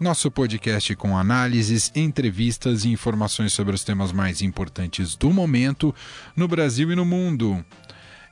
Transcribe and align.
Nosso 0.00 0.30
podcast 0.30 0.94
com 0.94 1.18
análises, 1.18 1.90
entrevistas 1.92 2.84
e 2.84 2.88
informações 2.88 3.52
sobre 3.52 3.74
os 3.74 3.82
temas 3.82 4.12
mais 4.12 4.40
importantes 4.40 5.16
do 5.16 5.28
momento 5.30 5.92
no 6.36 6.46
Brasil 6.46 6.92
e 6.92 6.94
no 6.94 7.04
mundo. 7.04 7.64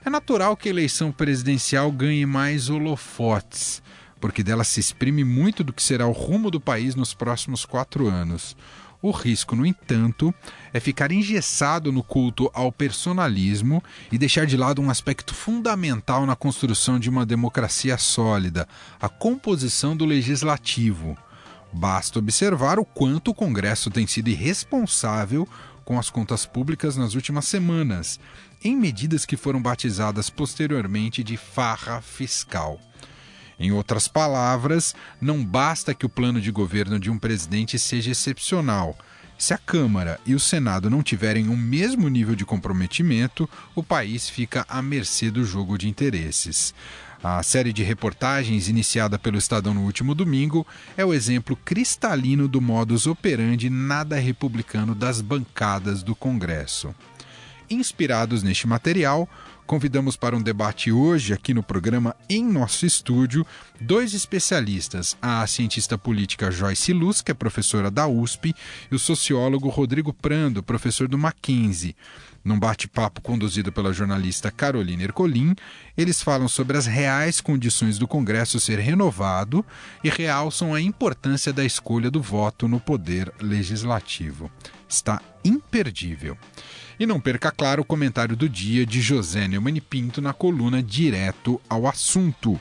É 0.04 0.08
natural 0.08 0.56
que 0.56 0.68
a 0.68 0.70
eleição 0.70 1.10
presidencial 1.10 1.90
ganhe 1.90 2.24
mais 2.24 2.70
holofotes, 2.70 3.82
porque 4.20 4.44
dela 4.44 4.62
se 4.62 4.78
exprime 4.78 5.24
muito 5.24 5.64
do 5.64 5.72
que 5.72 5.82
será 5.82 6.06
o 6.06 6.12
rumo 6.12 6.52
do 6.52 6.60
país 6.60 6.94
nos 6.94 7.12
próximos 7.12 7.64
quatro 7.64 8.06
anos. 8.06 8.56
O 9.02 9.10
risco, 9.10 9.56
no 9.56 9.66
entanto, 9.66 10.32
é 10.72 10.78
ficar 10.78 11.10
engessado 11.10 11.90
no 11.90 12.04
culto 12.04 12.48
ao 12.54 12.70
personalismo 12.70 13.82
e 14.12 14.16
deixar 14.16 14.46
de 14.46 14.56
lado 14.56 14.80
um 14.80 14.88
aspecto 14.88 15.34
fundamental 15.34 16.26
na 16.26 16.36
construção 16.36 16.96
de 16.96 17.10
uma 17.10 17.26
democracia 17.26 17.98
sólida, 17.98 18.68
a 19.00 19.08
composição 19.08 19.96
do 19.96 20.04
legislativo. 20.04 21.18
Basta 21.76 22.18
observar 22.18 22.78
o 22.78 22.86
quanto 22.86 23.32
o 23.32 23.34
Congresso 23.34 23.90
tem 23.90 24.06
sido 24.06 24.28
irresponsável 24.28 25.46
com 25.84 25.98
as 25.98 26.08
contas 26.08 26.46
públicas 26.46 26.96
nas 26.96 27.14
últimas 27.14 27.46
semanas, 27.46 28.18
em 28.64 28.74
medidas 28.74 29.26
que 29.26 29.36
foram 29.36 29.60
batizadas 29.60 30.30
posteriormente 30.30 31.22
de 31.22 31.36
farra 31.36 32.00
fiscal. 32.00 32.80
Em 33.60 33.72
outras 33.72 34.08
palavras, 34.08 34.94
não 35.20 35.44
basta 35.44 35.94
que 35.94 36.06
o 36.06 36.08
plano 36.08 36.40
de 36.40 36.50
governo 36.50 36.98
de 36.98 37.10
um 37.10 37.18
presidente 37.18 37.78
seja 37.78 38.12
excepcional. 38.12 38.96
Se 39.36 39.52
a 39.52 39.58
Câmara 39.58 40.18
e 40.24 40.34
o 40.34 40.40
Senado 40.40 40.88
não 40.88 41.02
tiverem 41.02 41.46
o 41.50 41.56
mesmo 41.56 42.08
nível 42.08 42.34
de 42.34 42.46
comprometimento, 42.46 43.46
o 43.74 43.82
país 43.82 44.30
fica 44.30 44.64
à 44.66 44.80
mercê 44.80 45.30
do 45.30 45.44
jogo 45.44 45.76
de 45.76 45.90
interesses. 45.90 46.74
A 47.28 47.42
série 47.42 47.72
de 47.72 47.82
reportagens 47.82 48.68
iniciada 48.68 49.18
pelo 49.18 49.36
Estadão 49.36 49.74
no 49.74 49.80
último 49.80 50.14
domingo 50.14 50.64
é 50.96 51.04
o 51.04 51.12
exemplo 51.12 51.56
cristalino 51.56 52.46
do 52.46 52.60
modus 52.60 53.04
operandi 53.08 53.68
nada 53.68 54.14
republicano 54.14 54.94
das 54.94 55.20
bancadas 55.20 56.04
do 56.04 56.14
Congresso. 56.14 56.94
Inspirados 57.68 58.44
neste 58.44 58.68
material, 58.68 59.28
convidamos 59.66 60.16
para 60.16 60.36
um 60.36 60.40
debate 60.40 60.92
hoje 60.92 61.32
aqui 61.32 61.52
no 61.52 61.64
programa 61.64 62.14
em 62.30 62.44
nosso 62.44 62.86
estúdio 62.86 63.44
dois 63.80 64.14
especialistas, 64.14 65.16
a 65.20 65.44
cientista 65.48 65.98
política 65.98 66.52
Joyce 66.52 66.92
Luz, 66.92 67.22
que 67.22 67.32
é 67.32 67.34
professora 67.34 67.90
da 67.90 68.06
USP, 68.06 68.54
e 68.88 68.94
o 68.94 69.00
sociólogo 69.00 69.68
Rodrigo 69.68 70.12
Prando, 70.12 70.62
professor 70.62 71.08
do 71.08 71.18
Mackenzie. 71.18 71.96
Num 72.46 72.60
bate-papo 72.60 73.20
conduzido 73.20 73.72
pela 73.72 73.92
jornalista 73.92 74.52
Carolina 74.52 75.02
Ercolim, 75.02 75.52
eles 75.98 76.22
falam 76.22 76.46
sobre 76.46 76.78
as 76.78 76.86
reais 76.86 77.40
condições 77.40 77.98
do 77.98 78.06
Congresso 78.06 78.60
ser 78.60 78.78
renovado 78.78 79.66
e 80.04 80.08
realçam 80.08 80.72
a 80.72 80.80
importância 80.80 81.52
da 81.52 81.64
escolha 81.64 82.08
do 82.08 82.22
voto 82.22 82.68
no 82.68 82.78
poder 82.78 83.32
legislativo. 83.40 84.48
Está 84.88 85.20
imperdível. 85.44 86.38
E 87.00 87.04
não 87.04 87.18
perca, 87.18 87.50
claro, 87.50 87.82
o 87.82 87.84
comentário 87.84 88.36
do 88.36 88.48
dia 88.48 88.86
de 88.86 89.00
José 89.00 89.48
Neumann 89.48 89.80
Pinto 89.80 90.22
na 90.22 90.32
coluna 90.32 90.80
Direto 90.80 91.60
ao 91.68 91.88
Assunto. 91.88 92.60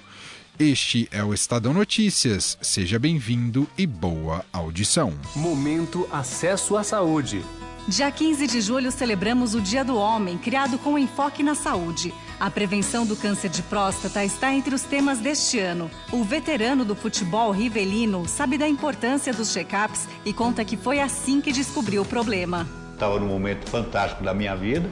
Este 0.58 1.08
é 1.12 1.24
o 1.24 1.32
Estadão 1.32 1.76
Notícias. 1.76 2.58
Seja 2.60 2.98
bem-vindo 2.98 3.70
e 3.78 3.86
boa 3.86 4.44
audição. 4.52 5.14
Momento 5.36 6.10
Acesso 6.12 6.76
à 6.76 6.84
Saúde. 6.84 7.44
Dia 7.88 8.10
15 8.10 8.48
de 8.48 8.62
julho 8.62 8.92
celebramos 8.92 9.54
o 9.54 9.62
Dia 9.62 9.86
do 9.86 9.96
Homem, 9.96 10.40
criado 10.40 10.76
com 10.80 10.98
enfoque 10.98 11.44
na 11.44 11.54
saúde. 11.54 12.12
A 12.40 12.50
prevenção 12.50 13.06
do 13.06 13.16
câncer 13.16 13.48
de 13.48 13.62
próstata 13.62 14.26
está 14.26 14.52
entre 14.52 14.74
os 14.74 14.82
temas 14.82 15.20
deste 15.20 15.60
ano. 15.60 15.92
O 16.12 16.24
veterano 16.24 16.84
do 16.84 16.96
futebol 16.96 17.52
Rivelino 17.52 18.28
sabe 18.28 18.58
da 18.58 18.68
importância 18.68 19.32
dos 19.32 19.54
check-ups 19.54 20.08
e 20.26 20.34
conta 20.34 20.66
que 20.66 20.76
foi 20.76 21.00
assim 21.00 21.40
que 21.40 21.52
descobriu 21.52 22.02
o 22.02 22.06
problema. 22.06 22.68
Estava 22.92 23.20
num 23.20 23.28
momento 23.28 23.70
fantástico 23.70 24.24
da 24.24 24.34
minha 24.34 24.56
vida, 24.56 24.90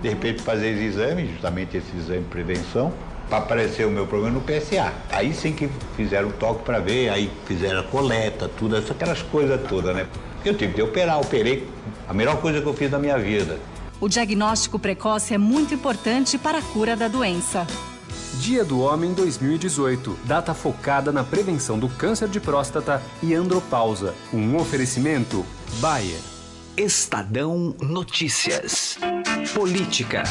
de 0.00 0.08
repente 0.08 0.40
fazer 0.40 0.70
esse 0.70 0.84
exame, 0.84 1.26
justamente 1.26 1.76
esse 1.76 1.94
exame 1.94 2.22
de 2.22 2.28
prevenção, 2.30 2.90
para 3.28 3.36
aparecer 3.36 3.86
o 3.86 3.90
meu 3.90 4.06
problema 4.06 4.36
no 4.36 4.40
PSA. 4.40 4.94
Aí 5.10 5.34
sim 5.34 5.52
que 5.52 5.68
fizeram 5.94 6.30
o 6.30 6.32
toque 6.32 6.64
para 6.64 6.78
ver, 6.78 7.10
aí 7.10 7.30
fizeram 7.44 7.80
a 7.80 7.84
coleta, 7.84 8.48
tudo, 8.48 8.78
aquelas 8.78 9.20
coisas 9.20 9.60
todas, 9.68 9.94
né? 9.94 10.06
Eu 10.42 10.56
tive 10.56 10.72
que 10.72 10.80
operar, 10.80 11.20
operei 11.20 11.68
a 12.10 12.12
melhor 12.12 12.40
coisa 12.40 12.60
que 12.60 12.66
eu 12.66 12.74
fiz 12.74 12.90
na 12.90 12.98
minha 12.98 13.16
vida. 13.16 13.60
O 14.00 14.08
diagnóstico 14.08 14.80
precoce 14.80 15.32
é 15.32 15.38
muito 15.38 15.72
importante 15.72 16.36
para 16.36 16.58
a 16.58 16.62
cura 16.62 16.96
da 16.96 17.06
doença. 17.06 17.64
Dia 18.40 18.64
do 18.64 18.80
Homem 18.80 19.14
2018, 19.14 20.18
data 20.24 20.52
focada 20.52 21.12
na 21.12 21.22
prevenção 21.22 21.78
do 21.78 21.88
câncer 21.88 22.28
de 22.28 22.40
próstata 22.40 23.00
e 23.22 23.32
andropausa. 23.32 24.12
Um 24.34 24.56
oferecimento 24.56 25.46
Bayer. 25.78 26.18
Estadão 26.76 27.76
Notícias. 27.80 28.98
Política. 29.54 30.24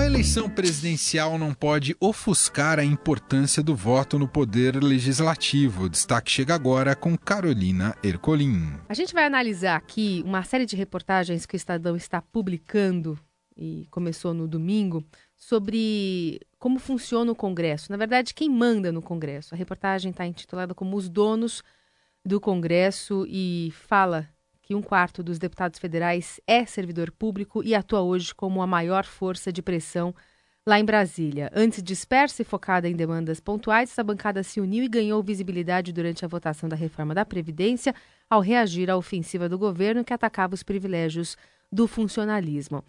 A 0.00 0.06
eleição 0.06 0.48
presidencial 0.48 1.38
não 1.38 1.52
pode 1.52 1.94
ofuscar 2.00 2.78
a 2.78 2.84
importância 2.84 3.62
do 3.62 3.76
voto 3.76 4.18
no 4.18 4.26
poder 4.26 4.82
legislativo. 4.82 5.84
O 5.84 5.88
destaque 5.90 6.30
chega 6.30 6.54
agora 6.54 6.96
com 6.96 7.18
Carolina 7.18 7.94
Ercolim. 8.02 8.78
A 8.88 8.94
gente 8.94 9.12
vai 9.12 9.26
analisar 9.26 9.76
aqui 9.76 10.22
uma 10.24 10.42
série 10.42 10.64
de 10.64 10.74
reportagens 10.74 11.44
que 11.44 11.54
o 11.54 11.56
Estadão 11.56 11.96
está 11.96 12.22
publicando 12.22 13.18
e 13.54 13.86
começou 13.90 14.32
no 14.32 14.48
domingo 14.48 15.04
sobre 15.36 16.40
como 16.58 16.78
funciona 16.78 17.30
o 17.30 17.36
Congresso. 17.36 17.92
Na 17.92 17.98
verdade, 17.98 18.32
quem 18.32 18.48
manda 18.48 18.90
no 18.90 19.02
Congresso. 19.02 19.54
A 19.54 19.58
reportagem 19.58 20.12
está 20.12 20.24
intitulada 20.24 20.74
como 20.74 20.96
Os 20.96 21.10
Donos 21.10 21.62
do 22.24 22.40
Congresso 22.40 23.26
e 23.28 23.70
fala 23.86 24.26
que 24.70 24.74
um 24.76 24.80
quarto 24.80 25.20
dos 25.20 25.36
deputados 25.36 25.80
federais 25.80 26.40
é 26.46 26.64
servidor 26.64 27.10
público 27.10 27.60
e 27.60 27.74
atua 27.74 28.02
hoje 28.02 28.32
como 28.32 28.62
a 28.62 28.68
maior 28.68 29.04
força 29.04 29.52
de 29.52 29.60
pressão 29.60 30.14
lá 30.64 30.78
em 30.78 30.84
Brasília. 30.84 31.50
Antes 31.52 31.82
dispersa 31.82 32.42
e 32.42 32.44
focada 32.44 32.88
em 32.88 32.94
demandas 32.94 33.40
pontuais, 33.40 33.90
essa 33.90 34.04
bancada 34.04 34.44
se 34.44 34.60
uniu 34.60 34.84
e 34.84 34.88
ganhou 34.88 35.20
visibilidade 35.24 35.92
durante 35.92 36.24
a 36.24 36.28
votação 36.28 36.68
da 36.68 36.76
reforma 36.76 37.12
da 37.12 37.24
Previdência 37.24 37.92
ao 38.30 38.40
reagir 38.40 38.88
à 38.88 38.96
ofensiva 38.96 39.48
do 39.48 39.58
governo 39.58 40.04
que 40.04 40.14
atacava 40.14 40.54
os 40.54 40.62
privilégios 40.62 41.36
do 41.72 41.88
funcionalismo. 41.88 42.84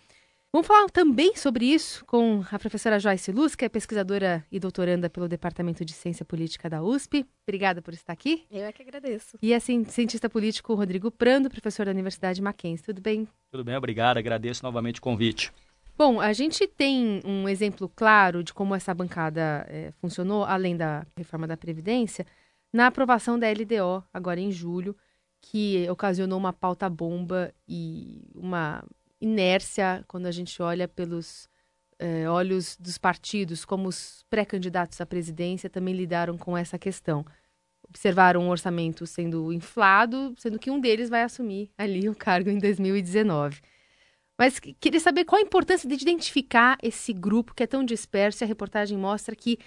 Vamos 0.54 0.68
falar 0.68 0.90
também 0.90 1.34
sobre 1.38 1.64
isso 1.64 2.04
com 2.04 2.44
a 2.52 2.60
professora 2.60 3.00
Joyce 3.00 3.32
Luz, 3.32 3.56
que 3.56 3.64
é 3.64 3.70
pesquisadora 3.70 4.46
e 4.52 4.60
doutoranda 4.60 5.10
pelo 5.10 5.30
Departamento 5.30 5.86
de 5.86 5.94
Ciência 5.94 6.26
Política 6.26 6.70
da 6.70 6.84
USP. 6.84 7.26
Obrigada 7.48 7.82
por 7.82 7.94
estar 7.94 8.12
aqui. 8.12 8.44
Eu 8.52 8.66
é 8.66 8.72
que 8.74 8.82
agradeço. 8.82 9.38
E 9.42 9.54
é 9.54 9.60
cientista 9.62 10.30
político 10.30 10.74
Rodrigo 10.74 11.10
Prando, 11.10 11.50
professor 11.50 11.86
da 11.86 11.92
Universidade 11.92 12.42
Mackenzie. 12.42 12.84
Tudo 12.84 13.02
bem? 13.02 13.26
Tudo 13.50 13.64
bem, 13.64 13.78
obrigado. 13.78 14.18
Agradeço 14.18 14.62
novamente 14.62 15.00
o 15.00 15.02
convite. 15.02 15.54
Bom, 15.98 16.20
a 16.20 16.34
gente 16.34 16.68
tem 16.68 17.22
um 17.24 17.48
exemplo 17.48 17.88
claro 17.88 18.44
de 18.44 18.54
como 18.54 18.76
essa 18.76 18.94
bancada 18.94 19.66
é, 19.70 19.94
funcionou, 20.02 20.44
além 20.44 20.76
da 20.76 21.08
reforma 21.16 21.48
da 21.48 21.56
Previdência, 21.56 22.28
na 22.74 22.88
aprovação 22.88 23.40
da 23.40 23.48
LDO, 23.50 24.04
agora 24.14 24.42
em 24.42 24.52
julho, 24.52 24.98
que 25.42 25.90
ocasionou 25.90 26.38
uma 26.38 26.52
pauta 26.52 26.90
bomba 26.90 27.54
e 27.66 28.22
uma 28.36 28.84
inércia 29.22 30.04
quando 30.08 30.26
a 30.26 30.32
gente 30.32 30.62
olha 30.62 30.88
pelos 30.88 31.48
eh, 32.00 32.28
olhos 32.28 32.76
dos 32.78 32.98
partidos, 32.98 33.64
como 33.64 33.88
os 33.88 34.26
pré-candidatos 34.30 35.00
à 35.00 35.06
presidência 35.06 35.70
também 35.70 35.94
lidaram 35.94 36.38
com 36.38 36.58
essa 36.58 36.80
questão. 36.80 37.24
Observaram 37.88 38.42
um 38.42 38.50
orçamento 38.50 39.06
sendo 39.06 39.54
inflado, 39.54 40.34
sendo 40.38 40.58
que 40.58 40.72
um 40.72 40.80
deles 40.80 41.10
vai 41.10 41.24
assumir 41.24 41.70
ali 41.78 42.10
o 42.10 42.16
cargo 42.16 42.50
em 42.50 42.58
2019. 42.58 43.62
Mas 44.38 44.60
queria 44.60 45.00
saber 45.00 45.26
qual 45.26 45.40
a 45.40 45.46
importância 45.46 45.88
de 45.88 45.94
identificar 45.94 46.78
esse 46.82 47.14
grupo 47.14 47.54
que 47.54 47.62
é 47.62 47.68
tão 47.68 47.86
disperso. 47.86 48.44
E 48.44 48.46
a 48.46 48.48
reportagem 48.48 48.98
mostra 48.98 49.36
que 49.36 49.60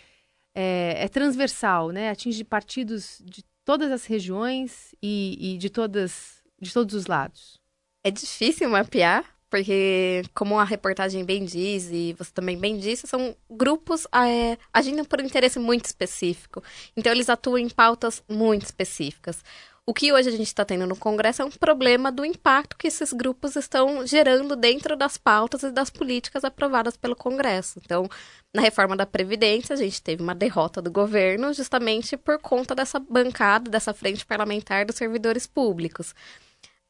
é, 0.52 1.04
é 1.04 1.08
transversal, 1.08 1.90
né? 1.90 2.10
atinge 2.10 2.42
partidos 2.42 3.22
de 3.24 3.44
todas 3.64 3.92
as 3.92 4.04
regiões 4.06 4.94
e, 5.00 5.54
e 5.54 5.58
de, 5.58 5.70
todas, 5.70 6.42
de 6.60 6.72
todos 6.72 6.94
os 6.94 7.06
lados. 7.06 7.60
É 8.02 8.10
difícil 8.10 8.68
mapear, 8.68 9.33
porque, 9.54 10.24
como 10.34 10.58
a 10.58 10.64
reportagem 10.64 11.24
bem 11.24 11.44
diz, 11.44 11.88
e 11.88 12.12
você 12.18 12.32
também 12.32 12.58
bem 12.58 12.76
disse, 12.76 13.06
são 13.06 13.36
grupos 13.48 14.04
é, 14.12 14.58
agindo 14.72 15.04
por 15.04 15.20
um 15.20 15.24
interesse 15.24 15.60
muito 15.60 15.84
específico. 15.84 16.60
Então, 16.96 17.12
eles 17.12 17.28
atuam 17.28 17.56
em 17.56 17.68
pautas 17.68 18.20
muito 18.28 18.62
específicas. 18.64 19.44
O 19.86 19.94
que 19.94 20.12
hoje 20.12 20.28
a 20.28 20.32
gente 20.32 20.48
está 20.48 20.64
tendo 20.64 20.88
no 20.88 20.96
Congresso 20.96 21.42
é 21.42 21.44
um 21.44 21.52
problema 21.52 22.10
do 22.10 22.24
impacto 22.24 22.76
que 22.76 22.88
esses 22.88 23.12
grupos 23.12 23.54
estão 23.54 24.04
gerando 24.04 24.56
dentro 24.56 24.96
das 24.96 25.16
pautas 25.16 25.62
e 25.62 25.70
das 25.70 25.88
políticas 25.88 26.42
aprovadas 26.42 26.96
pelo 26.96 27.14
Congresso. 27.14 27.78
Então, 27.84 28.08
na 28.52 28.60
reforma 28.60 28.96
da 28.96 29.06
Previdência, 29.06 29.74
a 29.74 29.76
gente 29.76 30.02
teve 30.02 30.20
uma 30.20 30.34
derrota 30.34 30.82
do 30.82 30.90
governo 30.90 31.52
justamente 31.52 32.16
por 32.16 32.40
conta 32.40 32.74
dessa 32.74 32.98
bancada, 32.98 33.70
dessa 33.70 33.94
frente 33.94 34.26
parlamentar 34.26 34.84
dos 34.84 34.96
servidores 34.96 35.46
públicos. 35.46 36.12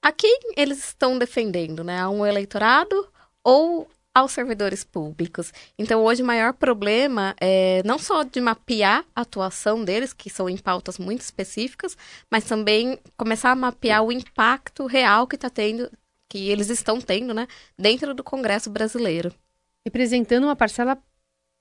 A 0.04 0.12
quem 0.12 0.38
eles 0.54 0.84
estão 0.84 1.18
defendendo, 1.18 1.82
né? 1.82 1.98
A 1.98 2.10
um 2.10 2.26
eleitorado 2.26 3.08
ou 3.42 3.88
aos 4.14 4.32
servidores 4.32 4.84
públicos. 4.84 5.50
Então, 5.78 6.04
hoje, 6.04 6.22
o 6.22 6.26
maior 6.26 6.52
problema 6.52 7.34
é 7.40 7.82
não 7.86 7.98
só 7.98 8.22
de 8.22 8.38
mapear 8.38 9.02
a 9.16 9.22
atuação 9.22 9.82
deles, 9.82 10.12
que 10.12 10.28
são 10.28 10.46
em 10.46 10.58
pautas 10.58 10.98
muito 10.98 11.22
específicas, 11.22 11.96
mas 12.30 12.44
também 12.44 12.98
começar 13.16 13.50
a 13.50 13.56
mapear 13.56 14.04
o 14.04 14.12
impacto 14.12 14.84
real 14.84 15.26
que 15.26 15.36
está 15.36 15.48
tendo, 15.48 15.90
que 16.28 16.50
eles 16.50 16.68
estão 16.68 17.00
tendo, 17.00 17.32
né, 17.32 17.48
dentro 17.78 18.12
do 18.12 18.22
Congresso 18.22 18.68
brasileiro. 18.68 19.32
Representando 19.86 20.44
uma 20.44 20.54
parcela 20.54 20.98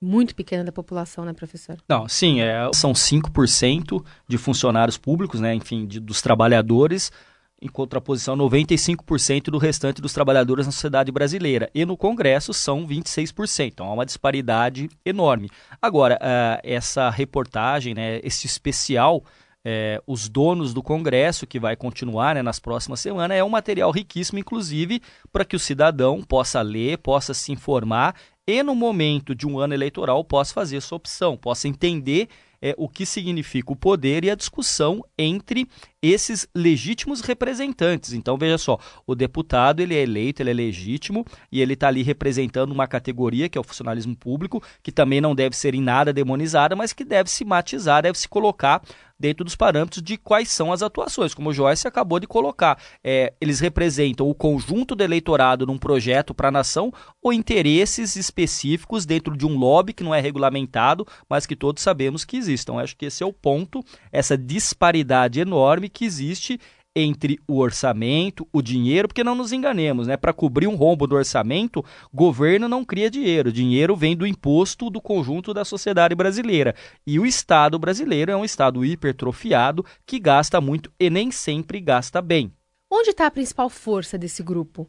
muito 0.02 0.34
pequena 0.34 0.62
da 0.62 0.70
população, 0.70 1.24
né, 1.24 1.32
professor? 1.32 1.78
Não, 1.88 2.06
sim, 2.06 2.42
é, 2.42 2.70
são 2.74 2.92
5% 2.92 4.04
de 4.28 4.36
funcionários 4.36 4.98
públicos, 4.98 5.40
né, 5.40 5.54
enfim, 5.54 5.86
de, 5.86 5.98
dos 5.98 6.20
trabalhadores, 6.20 7.10
em 7.60 7.68
contraposição 7.68 8.36
95% 8.36 9.44
do 9.44 9.58
restante 9.58 10.02
dos 10.02 10.12
trabalhadores 10.12 10.66
na 10.66 10.72
sociedade 10.72 11.10
brasileira. 11.10 11.70
E 11.74 11.84
no 11.84 11.96
Congresso 11.96 12.52
são 12.52 12.86
26%. 12.86 13.68
Então 13.68 13.86
há 13.86 13.92
uma 13.92 14.06
disparidade 14.06 14.88
enorme. 15.04 15.50
Agora, 15.80 16.16
uh, 16.16 16.60
essa 16.62 17.08
reportagem, 17.10 17.94
né, 17.94 18.20
esse 18.22 18.46
especial, 18.46 19.24
é, 19.64 20.00
os 20.06 20.28
donos 20.28 20.74
do 20.74 20.82
Congresso, 20.82 21.46
que 21.46 21.58
vai 21.58 21.74
continuar 21.74 22.34
né, 22.34 22.42
nas 22.42 22.58
próximas 22.58 23.00
semanas, 23.00 23.38
é 23.38 23.42
um 23.42 23.48
material 23.48 23.90
riquíssimo, 23.90 24.38
inclusive, 24.38 25.00
para 25.32 25.44
que 25.44 25.56
o 25.56 25.60
cidadão 25.60 26.22
possa 26.22 26.60
ler, 26.60 26.98
possa 26.98 27.32
se 27.32 27.50
informar 27.50 28.14
e, 28.46 28.62
no 28.62 28.74
momento 28.74 29.34
de 29.34 29.46
um 29.46 29.58
ano 29.58 29.72
eleitoral, 29.72 30.22
possa 30.22 30.52
fazer 30.52 30.82
sua 30.82 30.96
opção, 30.96 31.36
possa 31.36 31.66
entender 31.66 32.28
é, 32.64 32.74
o 32.78 32.88
que 32.88 33.04
significa 33.04 33.70
o 33.70 33.76
poder 33.76 34.24
e 34.24 34.30
a 34.30 34.34
discussão 34.34 35.04
entre 35.18 35.68
esses 36.00 36.48
legítimos 36.54 37.20
representantes. 37.20 38.14
Então, 38.14 38.38
veja 38.38 38.56
só, 38.56 38.78
o 39.06 39.14
deputado 39.14 39.80
ele 39.80 39.94
é 39.94 40.02
eleito, 40.02 40.40
ele 40.40 40.50
é 40.50 40.54
legítimo 40.54 41.26
e 41.52 41.60
ele 41.60 41.74
está 41.74 41.88
ali 41.88 42.02
representando 42.02 42.72
uma 42.72 42.86
categoria 42.86 43.50
que 43.50 43.58
é 43.58 43.60
o 43.60 43.64
funcionalismo 43.64 44.16
público, 44.16 44.62
que 44.82 44.90
também 44.90 45.20
não 45.20 45.34
deve 45.34 45.54
ser 45.54 45.74
em 45.74 45.82
nada 45.82 46.10
demonizada, 46.10 46.74
mas 46.74 46.94
que 46.94 47.04
deve 47.04 47.30
se 47.30 47.44
matizar, 47.44 48.02
deve 48.02 48.18
se 48.18 48.28
colocar 48.28 48.82
dentro 49.18 49.44
dos 49.44 49.56
parâmetros 49.56 50.02
de 50.02 50.16
quais 50.16 50.50
são 50.50 50.72
as 50.72 50.82
atuações, 50.82 51.34
como 51.34 51.50
o 51.50 51.52
Joyce 51.52 51.88
acabou 51.88 52.20
de 52.20 52.26
colocar. 52.26 52.78
É, 53.02 53.32
eles 53.40 53.60
representam 53.60 54.28
o 54.28 54.34
conjunto 54.34 54.94
do 54.94 55.02
eleitorado 55.02 55.66
num 55.66 55.78
projeto 55.78 56.34
para 56.34 56.48
a 56.48 56.52
nação 56.52 56.92
ou 57.22 57.32
interesses 57.32 58.16
específicos 58.16 59.06
dentro 59.06 59.36
de 59.36 59.46
um 59.46 59.56
lobby 59.56 59.92
que 59.92 60.04
não 60.04 60.14
é 60.14 60.20
regulamentado, 60.20 61.06
mas 61.28 61.46
que 61.46 61.56
todos 61.56 61.82
sabemos 61.82 62.24
que. 62.24 62.34
Então, 62.34 62.78
acho 62.78 62.96
que 62.96 63.06
esse 63.06 63.22
é 63.22 63.26
o 63.26 63.32
ponto, 63.32 63.82
essa 64.12 64.36
disparidade 64.36 65.40
enorme 65.40 65.88
que 65.88 66.04
existe 66.04 66.60
entre 66.94 67.40
o 67.48 67.58
orçamento, 67.58 68.46
o 68.52 68.62
dinheiro, 68.62 69.08
porque 69.08 69.24
não 69.24 69.34
nos 69.34 69.52
enganemos, 69.52 70.06
né? 70.06 70.16
Para 70.16 70.32
cobrir 70.32 70.68
um 70.68 70.76
rombo 70.76 71.06
do 71.06 71.16
orçamento, 71.16 71.84
governo 72.12 72.68
não 72.68 72.84
cria 72.84 73.10
dinheiro. 73.10 73.52
Dinheiro 73.52 73.96
vem 73.96 74.16
do 74.16 74.26
imposto 74.26 74.88
do 74.88 75.00
conjunto 75.00 75.52
da 75.52 75.64
sociedade 75.64 76.14
brasileira. 76.14 76.74
E 77.06 77.18
o 77.18 77.26
Estado 77.26 77.78
brasileiro 77.78 78.30
é 78.30 78.36
um 78.36 78.44
Estado 78.44 78.84
hipertrofiado 78.84 79.84
que 80.06 80.20
gasta 80.20 80.60
muito 80.60 80.92
e 80.98 81.10
nem 81.10 81.30
sempre 81.30 81.80
gasta 81.80 82.22
bem. 82.22 82.52
Onde 82.90 83.10
está 83.10 83.26
a 83.26 83.30
principal 83.30 83.68
força 83.68 84.16
desse 84.16 84.42
grupo? 84.42 84.88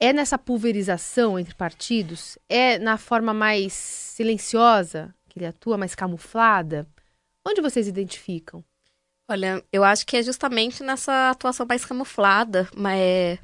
É 0.00 0.12
nessa 0.12 0.38
pulverização 0.38 1.38
entre 1.38 1.54
partidos? 1.54 2.38
É 2.48 2.78
na 2.78 2.96
forma 2.96 3.34
mais 3.34 3.74
silenciosa 3.74 5.14
que 5.28 5.38
ele 5.38 5.46
atua, 5.46 5.76
mais 5.76 5.94
camuflada? 5.94 6.86
Onde 7.46 7.60
vocês 7.60 7.86
identificam? 7.86 8.64
Olha, 9.28 9.64
eu 9.72 9.82
acho 9.82 10.06
que 10.06 10.18
é 10.18 10.22
justamente 10.22 10.82
nessa 10.82 11.30
atuação 11.30 11.64
mais 11.66 11.84
camuflada, 11.84 12.68
mas 12.76 13.38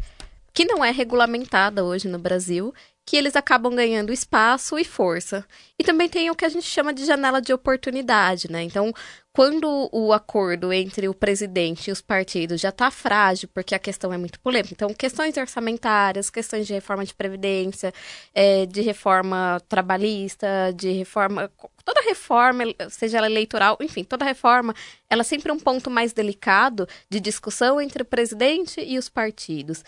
que 0.52 0.64
não 0.66 0.84
é 0.84 0.90
regulamentada 0.90 1.84
hoje 1.84 2.06
no 2.06 2.18
Brasil, 2.18 2.74
que 3.06 3.16
eles 3.16 3.34
acabam 3.34 3.74
ganhando 3.74 4.12
espaço 4.12 4.78
e 4.78 4.84
força. 4.84 5.44
E 5.78 5.82
também 5.82 6.08
tem 6.08 6.30
o 6.30 6.34
que 6.34 6.44
a 6.44 6.48
gente 6.48 6.66
chama 6.66 6.92
de 6.92 7.04
janela 7.06 7.40
de 7.40 7.52
oportunidade, 7.52 8.50
né? 8.50 8.62
Então, 8.62 8.92
quando 9.32 9.88
o 9.90 10.12
acordo 10.12 10.72
entre 10.72 11.08
o 11.08 11.14
presidente 11.14 11.88
e 11.88 11.92
os 11.92 12.00
partidos 12.00 12.60
já 12.60 12.68
está 12.68 12.90
frágil, 12.90 13.48
porque 13.54 13.74
a 13.74 13.78
questão 13.78 14.12
é 14.12 14.18
muito 14.18 14.38
polêmica, 14.40 14.74
então 14.74 14.92
questões 14.92 15.36
orçamentárias, 15.36 16.30
questões 16.30 16.66
de 16.66 16.74
reforma 16.74 17.04
de 17.04 17.14
previdência, 17.14 17.92
é, 18.34 18.66
de 18.66 18.80
reforma 18.82 19.60
trabalhista, 19.68 20.72
de 20.76 20.92
reforma 20.92 21.50
toda 21.90 22.08
reforma, 22.08 22.62
seja 22.88 23.18
ela 23.18 23.26
eleitoral, 23.26 23.76
enfim, 23.80 24.04
toda 24.04 24.24
reforma, 24.24 24.72
ela 25.08 25.22
é 25.22 25.24
sempre 25.24 25.50
um 25.50 25.58
ponto 25.58 25.90
mais 25.90 26.12
delicado 26.12 26.88
de 27.10 27.18
discussão 27.18 27.80
entre 27.80 28.02
o 28.02 28.06
presidente 28.06 28.80
e 28.80 28.96
os 28.96 29.08
partidos. 29.08 29.82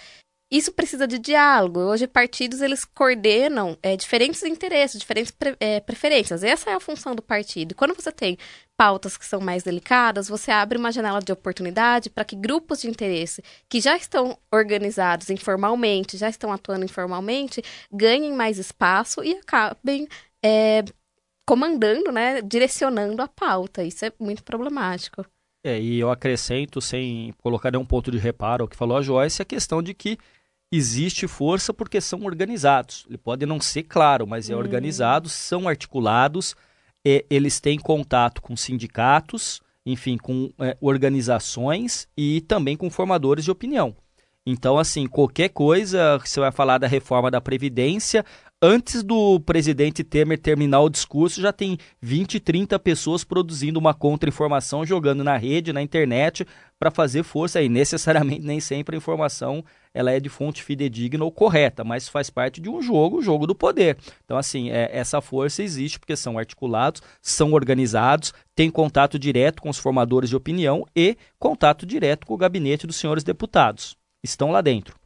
Isso 0.51 0.73
precisa 0.73 1.07
de 1.07 1.19
diálogo. 1.19 1.81
Hoje, 1.81 2.07
partidos 2.07 2.61
eles 2.61 2.85
coordenam 2.85 3.79
é, 3.83 3.97
diferentes 3.97 4.43
interesses, 4.43 5.01
diferentes 5.01 5.31
pre 5.31 5.57
é, 5.59 5.81
preferências. 5.81 6.43
Essa 6.43 6.71
é 6.71 6.75
a 6.75 6.81
função 6.81 7.15
do 7.15 7.23
partido. 7.23 7.75
Quando 7.75 7.95
você 7.95 8.13
tem 8.13 8.37
pautas 8.77 9.17
que 9.17 9.25
são 9.25 9.41
mais 9.41 9.63
delicadas, 9.63 10.29
você 10.29 10.51
abre 10.51 10.77
uma 10.77 10.93
janela 10.93 11.21
de 11.21 11.33
oportunidade 11.33 12.11
para 12.11 12.25
que 12.25 12.37
grupos 12.37 12.83
de 12.83 12.91
interesse 12.91 13.43
que 13.67 13.81
já 13.81 13.97
estão 13.97 14.37
organizados 14.53 15.31
informalmente, 15.31 16.19
já 16.19 16.29
estão 16.29 16.53
atuando 16.53 16.85
informalmente, 16.85 17.63
ganhem 17.91 18.35
mais 18.35 18.59
espaço 18.59 19.25
e 19.25 19.35
acabem 19.37 20.07
é, 20.45 20.85
comandando, 21.47 22.11
né, 22.13 22.41
direcionando 22.41 23.23
a 23.23 23.29
pauta. 23.29 23.85
Isso 23.85 24.05
é 24.05 24.13
muito 24.19 24.43
problemático. 24.43 25.25
É, 25.65 25.81
e 25.81 26.01
eu 26.01 26.11
acrescento, 26.11 26.81
sem 26.81 27.33
colocar 27.39 27.71
nenhum 27.71 27.85
ponto 27.85 28.11
de 28.11 28.19
reparo 28.19 28.65
ao 28.65 28.69
que 28.69 28.77
falou 28.77 28.97
a 28.97 29.03
Joyce, 29.03 29.43
a 29.43 29.45
questão 29.45 29.81
de 29.81 29.95
que 29.95 30.19
existe 30.73 31.29
força 31.29 31.73
porque 31.73 32.01
são 32.01 32.25
organizados. 32.25 33.05
Ele 33.09 33.19
pode 33.19 33.47
não 33.47 33.61
ser 33.61 33.85
claro, 33.85 34.27
mas 34.27 34.51
é 34.51 34.57
hum. 34.57 34.59
organizado, 34.59 35.29
são 35.29 35.69
articulados, 35.69 36.57
é, 37.07 37.25
eles 37.31 37.61
têm 37.61 37.79
contato 37.79 38.43
com 38.43 38.57
sindicatos, 38.57 39.61
enfim, 39.85 40.17
com 40.17 40.53
é, 40.59 40.77
organizações 40.81 42.09
e 42.17 42.41
também 42.43 42.77
com 42.77 42.91
formadores 42.91 43.45
de 43.45 43.51
opinião. 43.51 43.95
Então, 44.45 44.77
assim, 44.77 45.07
qualquer 45.07 45.51
coisa 45.51 46.19
que 46.21 46.29
você 46.29 46.41
vai 46.41 46.51
falar 46.51 46.79
da 46.79 46.89
reforma 46.89 47.31
da 47.31 47.41
Previdência, 47.41 48.25
antes 48.63 49.03
do 49.03 49.41
presidente 49.41 50.05
Temer 50.05 50.39
terminar 50.39 50.81
o 50.83 50.89
discurso, 50.89 51.41
já 51.41 51.53
tem 51.53 51.77
20, 52.01 52.39
30 52.39 52.79
pessoas 52.79 53.25
produzindo 53.25 53.79
uma 53.79 53.93
contra-informação, 53.93 54.87
jogando 54.87 55.25
na 55.25 55.37
rede, 55.37 55.73
na 55.73 55.83
internet, 55.83 56.47
para 56.79 56.91
fazer 56.91 57.25
força. 57.25 57.61
E 57.61 57.69
necessariamente, 57.69 58.47
nem 58.47 58.61
sempre 58.61 58.95
a 58.95 58.99
informação 58.99 59.65
ela 59.93 60.13
é 60.13 60.21
de 60.21 60.29
fonte 60.29 60.63
fidedigna 60.63 61.25
ou 61.25 61.33
correta, 61.33 61.83
mas 61.83 62.09
faz 62.09 62.31
parte 62.31 62.61
de 62.61 62.71
um 62.71 62.81
jogo, 62.81 63.19
o 63.19 63.23
jogo 63.23 63.47
do 63.47 63.55
poder. 63.55 63.99
Então, 64.25 64.39
assim, 64.39 64.71
é, 64.71 64.89
essa 64.93 65.21
força 65.21 65.63
existe 65.63 65.99
porque 65.99 66.17
são 66.17 66.39
articulados, 66.39 67.03
são 67.21 67.53
organizados, 67.53 68.33
têm 68.55 68.71
contato 68.71 69.19
direto 69.19 69.61
com 69.61 69.69
os 69.69 69.79
formadores 69.79 70.31
de 70.31 70.37
opinião 70.37 70.87
e 70.97 71.17
contato 71.39 71.85
direto 71.85 72.27
com 72.27 72.35
o 72.35 72.39
gabinete 72.39 72.87
dos 72.87 72.97
senhores 72.97 73.25
deputados. 73.25 73.97
Estão 74.25 74.53
lá 74.53 74.61
dentro. 74.61 75.02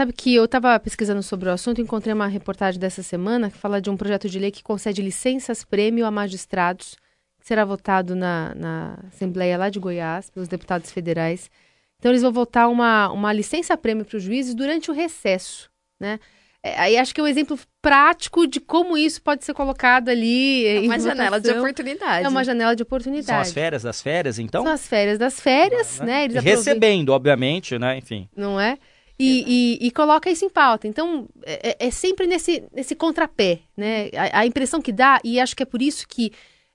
Sabe 0.00 0.14
que 0.14 0.34
eu 0.34 0.46
estava 0.46 0.80
pesquisando 0.80 1.22
sobre 1.22 1.50
o 1.50 1.52
assunto 1.52 1.78
e 1.78 1.82
encontrei 1.82 2.14
uma 2.14 2.26
reportagem 2.26 2.80
dessa 2.80 3.02
semana 3.02 3.50
que 3.50 3.58
fala 3.58 3.82
de 3.82 3.90
um 3.90 3.98
projeto 3.98 4.30
de 4.30 4.38
lei 4.38 4.50
que 4.50 4.62
concede 4.62 5.02
licenças-prêmio 5.02 6.06
a 6.06 6.10
magistrados, 6.10 6.96
que 7.38 7.46
será 7.46 7.66
votado 7.66 8.16
na, 8.16 8.54
na 8.54 8.98
Assembleia 9.08 9.58
lá 9.58 9.68
de 9.68 9.78
Goiás, 9.78 10.30
pelos 10.30 10.48
deputados 10.48 10.90
federais. 10.90 11.50
Então, 11.98 12.10
eles 12.10 12.22
vão 12.22 12.32
votar 12.32 12.70
uma, 12.70 13.10
uma 13.12 13.30
licença-prêmio 13.30 14.06
para 14.06 14.16
os 14.16 14.22
juízes 14.22 14.54
durante 14.54 14.90
o 14.90 14.94
recesso, 14.94 15.68
né? 16.00 16.18
É, 16.62 16.80
aí 16.80 16.96
acho 16.96 17.14
que 17.14 17.20
é 17.20 17.24
um 17.24 17.28
exemplo 17.28 17.58
prático 17.82 18.46
de 18.46 18.58
como 18.58 18.96
isso 18.96 19.20
pode 19.20 19.44
ser 19.44 19.52
colocado 19.52 20.08
ali. 20.08 20.66
É 20.66 20.80
uma 20.80 20.98
janela 20.98 21.38
de 21.38 21.50
oportunidade. 21.50 22.24
É 22.24 22.28
uma 22.28 22.42
janela 22.42 22.74
de 22.74 22.82
oportunidade. 22.82 23.26
São 23.26 23.38
as 23.38 23.52
férias 23.52 23.82
das 23.82 24.00
férias, 24.00 24.38
então? 24.38 24.62
São 24.62 24.72
as 24.72 24.86
férias 24.86 25.18
das 25.18 25.38
férias, 25.38 26.00
ah, 26.00 26.04
né? 26.06 26.24
Eles 26.24 26.42
Recebendo, 26.42 27.10
obviamente, 27.10 27.78
né? 27.78 27.98
Enfim. 27.98 28.30
Não 28.34 28.58
é? 28.58 28.78
E, 29.22 29.78
e, 29.82 29.86
e, 29.86 29.90
coloca 29.90 30.30
isso 30.30 30.44
em 30.44 30.48
pauta. 30.48 30.88
Então, 30.88 31.28
é, 31.44 31.70
é, 31.70 31.86
é 31.88 31.90
sempre 31.90 32.26
nesse, 32.26 32.64
nesse 32.72 32.94
contrapé, 32.94 33.60
né? 33.76 34.08
A, 34.14 34.40
a, 34.40 34.46
impressão 34.46 34.80
que 34.80 34.92
dá, 34.92 35.20
e 35.22 35.38
acho 35.38 35.54
que 35.54 35.62
é 35.62 35.66
por 35.66 35.82
isso 35.82 36.08
que 36.08 36.32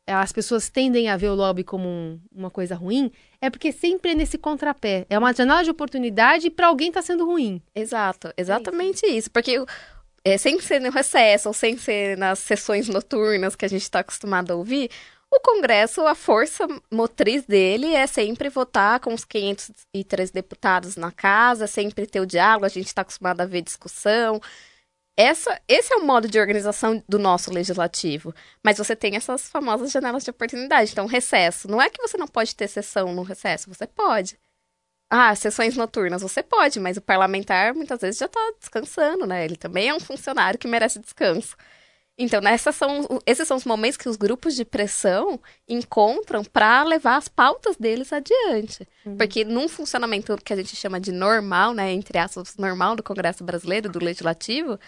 as 0.07 0.31
pessoas 0.31 0.69
tendem 0.69 1.09
a 1.09 1.17
ver 1.17 1.29
o 1.29 1.35
lobby 1.35 1.63
como 1.63 1.87
um, 1.87 2.19
uma 2.31 2.51
coisa 2.51 2.75
ruim, 2.75 3.11
é 3.41 3.49
porque 3.49 3.71
sempre 3.71 4.11
é 4.11 4.15
nesse 4.15 4.37
contrapé. 4.37 5.05
É 5.09 5.17
uma 5.17 5.33
janela 5.33 5.63
de 5.63 5.71
oportunidade 5.71 6.49
para 6.51 6.67
alguém 6.67 6.91
tá 6.91 7.01
sendo 7.01 7.25
ruim. 7.25 7.61
Exato, 7.73 8.31
exatamente 8.37 9.05
é 9.05 9.09
isso. 9.09 9.17
isso. 9.17 9.31
Porque 9.31 9.57
é, 10.23 10.37
sem 10.37 10.59
ser 10.59 10.79
no 10.79 10.91
recesso 10.91 11.49
ou 11.49 11.53
sem 11.53 11.77
ser 11.77 12.17
nas 12.17 12.39
sessões 12.39 12.87
noturnas 12.87 13.55
que 13.55 13.65
a 13.65 13.67
gente 13.67 13.83
está 13.83 13.99
acostumado 13.99 14.51
a 14.51 14.55
ouvir, 14.55 14.89
O 15.35 15.39
Congresso, 15.41 16.07
a 16.07 16.15
força 16.15 16.65
motriz 16.89 17.43
dele 17.45 17.93
é 17.93 18.07
sempre 18.07 18.47
votar 18.47 19.01
com 19.01 19.13
os 19.13 19.25
503 19.25 20.31
deputados 20.31 20.95
na 20.95 21.11
casa, 21.11 21.67
sempre 21.67 22.07
ter 22.07 22.21
o 22.21 22.25
diálogo, 22.25 22.65
a 22.65 22.69
gente 22.69 22.87
está 22.87 23.01
acostumado 23.01 23.41
a 23.41 23.45
ver 23.45 23.61
discussão. 23.61 24.41
Essa, 25.17 25.61
esse 25.67 25.93
é 25.93 25.97
o 25.97 26.05
modo 26.05 26.29
de 26.29 26.39
organização 26.39 27.03
do 27.07 27.19
nosso 27.19 27.51
legislativo. 27.51 28.33
Mas 28.63 28.77
você 28.77 28.95
tem 28.95 29.17
essas 29.17 29.49
famosas 29.49 29.91
janelas 29.91 30.23
de 30.23 30.29
oportunidade. 30.29 30.91
Então, 30.91 31.05
recesso. 31.05 31.69
Não 31.69 31.81
é 31.81 31.89
que 31.89 32.01
você 32.01 32.17
não 32.17 32.27
pode 32.27 32.55
ter 32.55 32.67
sessão 32.69 33.13
no 33.13 33.23
recesso, 33.23 33.69
você 33.69 33.85
pode. 33.85 34.39
Ah, 35.09 35.35
sessões 35.35 35.75
noturnas, 35.75 36.21
você 36.21 36.41
pode, 36.41 36.79
mas 36.79 36.97
o 36.97 37.01
parlamentar 37.01 37.73
muitas 37.75 38.01
vezes 38.01 38.19
já 38.19 38.25
está 38.25 38.53
descansando, 38.59 39.25
né? 39.27 39.45
Ele 39.45 39.57
também 39.57 39.89
é 39.89 39.93
um 39.93 39.99
funcionário 39.99 40.57
que 40.59 40.67
merece 40.67 40.99
descanso. 40.99 41.55
Então, 42.17 42.39
são, 42.73 43.21
esses 43.25 43.45
são 43.45 43.57
os 43.57 43.65
momentos 43.65 43.97
que 43.97 44.07
os 44.07 44.15
grupos 44.15 44.55
de 44.55 44.63
pressão 44.63 45.39
encontram 45.67 46.45
para 46.45 46.81
levar 46.83 47.17
as 47.17 47.27
pautas 47.27 47.75
deles 47.75 48.13
adiante. 48.13 48.87
Uhum. 49.05 49.17
Porque 49.17 49.43
num 49.43 49.67
funcionamento 49.67 50.37
que 50.37 50.53
a 50.53 50.55
gente 50.55 50.77
chama 50.77 50.99
de 50.99 51.11
normal, 51.11 51.73
né, 51.73 51.91
entre 51.91 52.17
aspas, 52.17 52.55
normal 52.55 52.95
do 52.95 53.03
Congresso 53.03 53.43
Brasileiro, 53.43 53.89
do 53.89 53.99
Legislativo, 53.99 54.79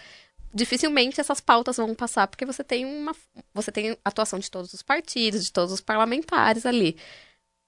dificilmente 0.54 1.20
essas 1.20 1.40
pautas 1.40 1.76
vão 1.76 1.94
passar, 1.94 2.26
porque 2.28 2.46
você 2.46 2.64
tem 2.64 2.86
uma 2.86 3.14
você 3.52 3.70
tem 3.70 3.96
atuação 4.02 4.38
de 4.38 4.50
todos 4.50 4.72
os 4.72 4.82
partidos, 4.82 5.44
de 5.44 5.52
todos 5.52 5.72
os 5.72 5.82
parlamentares 5.82 6.64
ali. 6.64 6.96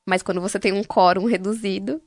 Mas 0.09 0.23
quando 0.23 0.41
você 0.41 0.59
tem 0.59 0.73
um 0.73 0.83
quórum 0.83 1.27
reduzido, 1.27 2.03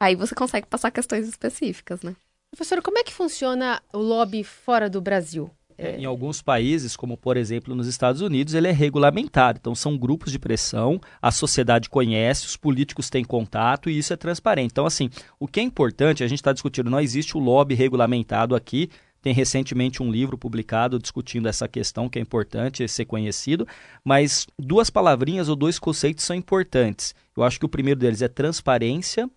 aí 0.00 0.16
você 0.16 0.34
consegue 0.34 0.66
passar 0.66 0.90
questões 0.90 1.28
específicas, 1.28 2.02
né? 2.02 2.16
Professor, 2.50 2.82
como 2.82 2.98
é 2.98 3.04
que 3.04 3.12
funciona 3.12 3.80
o 3.92 3.98
lobby 3.98 4.42
fora 4.42 4.90
do 4.90 5.00
Brasil? 5.00 5.50
É. 5.78 5.96
Em 5.96 6.04
alguns 6.04 6.42
países, 6.42 6.96
como 6.96 7.16
por 7.16 7.36
exemplo 7.36 7.72
nos 7.72 7.86
Estados 7.86 8.20
Unidos, 8.20 8.52
ele 8.52 8.66
é 8.66 8.72
regulamentado. 8.72 9.58
Então 9.60 9.76
são 9.76 9.96
grupos 9.96 10.32
de 10.32 10.38
pressão, 10.38 11.00
a 11.22 11.30
sociedade 11.30 11.88
conhece, 11.88 12.46
os 12.46 12.56
políticos 12.56 13.08
têm 13.08 13.24
contato 13.24 13.88
e 13.88 13.96
isso 13.96 14.12
é 14.12 14.16
transparente. 14.16 14.72
Então, 14.72 14.86
assim, 14.86 15.08
o 15.38 15.46
que 15.46 15.60
é 15.60 15.62
importante, 15.62 16.24
a 16.24 16.26
gente 16.26 16.40
está 16.40 16.52
discutindo, 16.52 16.90
não 16.90 16.98
existe 16.98 17.36
o 17.36 17.40
lobby 17.40 17.76
regulamentado 17.76 18.56
aqui. 18.56 18.90
Tem 19.20 19.32
recentemente 19.32 20.02
um 20.02 20.10
livro 20.10 20.38
publicado 20.38 20.98
discutindo 20.98 21.48
essa 21.48 21.66
questão 21.66 22.08
que 22.08 22.18
é 22.18 22.22
importante 22.22 22.86
ser 22.88 23.04
conhecido, 23.04 23.66
mas 24.04 24.46
duas 24.58 24.90
palavrinhas 24.90 25.48
ou 25.48 25.56
dois 25.56 25.78
conceitos 25.78 26.24
são 26.24 26.36
importantes. 26.36 27.14
Eu 27.36 27.42
acho 27.42 27.58
que 27.58 27.66
o 27.66 27.68
primeiro 27.68 27.98
deles 27.98 28.22
é 28.22 28.28
transparência 28.28 29.28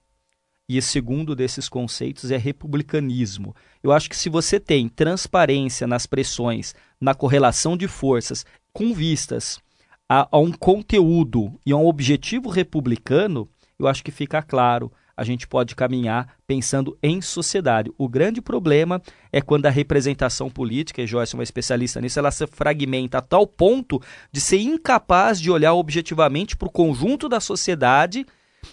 e 0.67 0.77
o 0.77 0.81
segundo 0.81 1.35
desses 1.35 1.67
conceitos 1.67 2.31
é 2.31 2.37
republicanismo. 2.37 3.55
Eu 3.83 3.91
acho 3.91 4.09
que 4.09 4.15
se 4.15 4.29
você 4.29 4.59
tem 4.59 4.87
transparência 4.87 5.85
nas 5.85 6.05
pressões, 6.05 6.73
na 6.99 7.13
correlação 7.13 7.75
de 7.75 7.87
forças, 7.87 8.45
com 8.73 8.93
vistas 8.93 9.59
a, 10.07 10.27
a 10.31 10.39
um 10.39 10.51
conteúdo 10.51 11.59
e 11.65 11.71
a 11.71 11.77
um 11.77 11.85
objetivo 11.85 12.49
republicano, 12.49 13.49
eu 13.77 13.87
acho 13.87 14.03
que 14.03 14.11
fica 14.11 14.41
claro 14.41 14.91
a 15.21 15.23
gente 15.23 15.47
pode 15.47 15.75
caminhar 15.75 16.35
pensando 16.47 16.97
em 17.01 17.21
sociedade. 17.21 17.91
O 17.95 18.09
grande 18.09 18.41
problema 18.41 18.99
é 19.31 19.39
quando 19.39 19.67
a 19.67 19.69
representação 19.69 20.49
política, 20.49 21.01
e 21.01 21.05
Joyce 21.05 21.35
é 21.35 21.37
uma 21.37 21.43
especialista 21.43 22.01
nisso, 22.01 22.17
ela 22.17 22.31
se 22.31 22.47
fragmenta 22.47 23.19
a 23.19 23.21
tal 23.21 23.45
ponto 23.45 24.01
de 24.31 24.41
ser 24.41 24.59
incapaz 24.59 25.39
de 25.39 25.51
olhar 25.51 25.73
objetivamente 25.73 26.57
para 26.57 26.67
o 26.67 26.71
conjunto 26.71 27.29
da 27.29 27.39
sociedade 27.39 28.25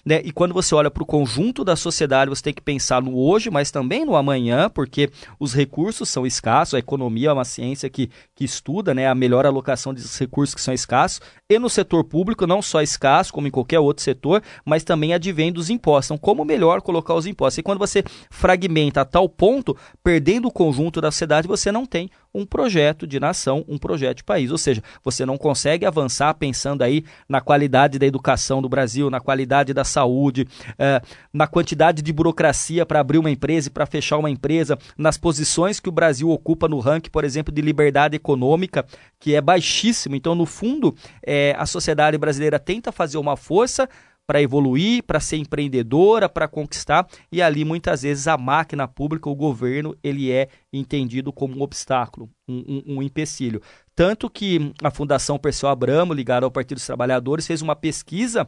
né? 0.05 0.21
E 0.25 0.33
quando 0.33 0.55
você 0.55 0.75
olha 0.75 0.91
para 0.91 1.03
o 1.03 1.07
conjunto 1.07 1.65
da 1.65 1.77
sociedade, 1.77 2.29
você 2.31 2.43
tem 2.43 2.55
que 2.55 2.63
pensar 2.63 3.03
no 3.03 3.17
hoje, 3.17 3.51
mas 3.51 3.71
também 3.71 4.05
no 4.05 4.17
amanhã, 4.17 4.71
porque 4.71 5.11
os 5.39 5.55
recursos 5.55 6.09
são 6.09 6.27
escassos, 6.27 6.75
a 6.75 6.79
economia 6.79 7.31
é 7.31 7.33
uma 7.33 7.45
ciência 7.45 7.89
que, 7.91 8.11
que 8.35 8.45
estuda 8.45 8.95
né, 8.95 9.07
a 9.07 9.15
melhor 9.15 9.47
alocação 9.47 9.93
desses 9.93 10.17
recursos 10.19 10.55
que 10.55 10.61
são 10.61 10.75
escassos, 10.75 11.21
e 11.49 11.59
no 11.59 11.69
setor 11.69 12.05
público, 12.05 12.47
não 12.47 12.61
só 12.61 12.83
escasso, 12.83 13.33
como 13.33 13.47
em 13.47 13.51
qualquer 13.51 13.81
outro 13.81 14.03
setor, 14.03 14.43
mas 14.65 14.85
também 14.85 15.15
advém 15.15 15.53
dos 15.53 15.71
impostos. 15.71 16.11
Então, 16.11 16.19
como 16.19 16.45
melhor 16.45 16.83
colocar 16.83 17.15
os 17.15 17.27
impostos? 17.27 17.59
E 17.59 17.63
quando 17.63 17.79
você 17.79 18.05
fragmenta 18.31 19.01
a 19.01 19.05
tal 19.05 19.29
ponto, 19.29 19.77
perdendo 20.03 20.49
o 20.49 20.53
conjunto 20.53 21.01
da 21.01 21.11
sociedade, 21.11 21.49
você 21.49 21.73
não 21.73 21.87
tem 21.87 22.11
um 22.35 22.45
projeto 22.45 23.07
de 23.07 23.19
nação, 23.19 23.65
um 23.69 23.79
projeto 23.79 24.19
de 24.19 24.25
país. 24.25 24.51
Ou 24.51 24.59
seja, 24.59 24.83
você 25.03 25.25
não 25.25 25.37
consegue 25.37 25.87
avançar 25.87 26.35
pensando 26.35 26.83
aí 26.83 27.05
na 27.29 27.41
qualidade 27.41 27.99
da 27.99 28.07
educação 28.07 28.61
do 28.61 28.69
Brasil, 28.69 29.11
na 29.11 29.21
qualidade 29.21 29.73
da 29.73 29.85
saúde, 29.85 30.47
eh, 30.79 31.01
na 31.33 31.47
quantidade 31.47 32.03
de 32.03 32.13
burocracia 32.13 32.85
para 32.85 33.01
abrir 33.01 33.19
uma 33.19 33.31
empresa 33.31 33.69
e 33.69 33.71
para 33.71 33.87
fechar 33.87 34.19
uma 34.19 34.31
empresa, 34.31 34.79
nas 34.97 35.17
posições 35.17 35.81
que 35.81 35.89
o 35.89 35.93
Brasil 35.93 36.31
ocupa 36.31 36.69
no 36.69 36.79
ranking, 36.79 37.11
por 37.11 37.25
exemplo, 37.25 37.53
de 37.53 37.63
liberdade 37.63 38.17
econômica, 38.17 38.85
que 39.19 39.35
é 39.35 39.41
baixíssimo. 39.41 40.15
Então, 40.15 40.35
no 40.35 40.47
fundo, 40.47 40.95
eh, 41.27 41.55
a 41.59 41.67
sociedade 41.67 42.19
brasileira 42.19 42.59
tenta 42.59 42.93
fazer 42.93 43.19
uma 43.19 43.37
força 43.37 43.89
para 44.29 44.43
evoluir, 44.43 45.03
para 45.05 45.21
ser 45.21 45.39
empreendedora, 45.39 46.29
para 46.29 46.47
conquistar, 46.47 47.09
e 47.33 47.41
ali 47.41 47.65
muitas 47.65 48.03
vezes 48.03 48.29
a 48.29 48.37
máquina 48.37 48.87
pública, 48.87 49.31
o 49.31 49.35
governo, 49.35 49.97
ele 50.05 50.31
é 50.31 50.51
entendido 50.71 51.33
como 51.33 51.57
um 51.57 51.63
obstáculo, 51.63 52.29
um, 52.47 52.83
um, 52.87 52.97
um 52.97 53.03
empecilho. 53.03 53.63
Tanto 53.97 54.29
que 54.29 54.71
a 54.83 54.91
Fundação 54.91 55.39
Perseu 55.39 55.71
Abramo, 55.71 56.13
ligada 56.13 56.45
ao 56.45 56.53
Partido 56.53 56.77
dos 56.77 56.85
Trabalhadores, 56.85 57.47
fez 57.47 57.63
uma 57.63 57.75
pesquisa 57.75 58.47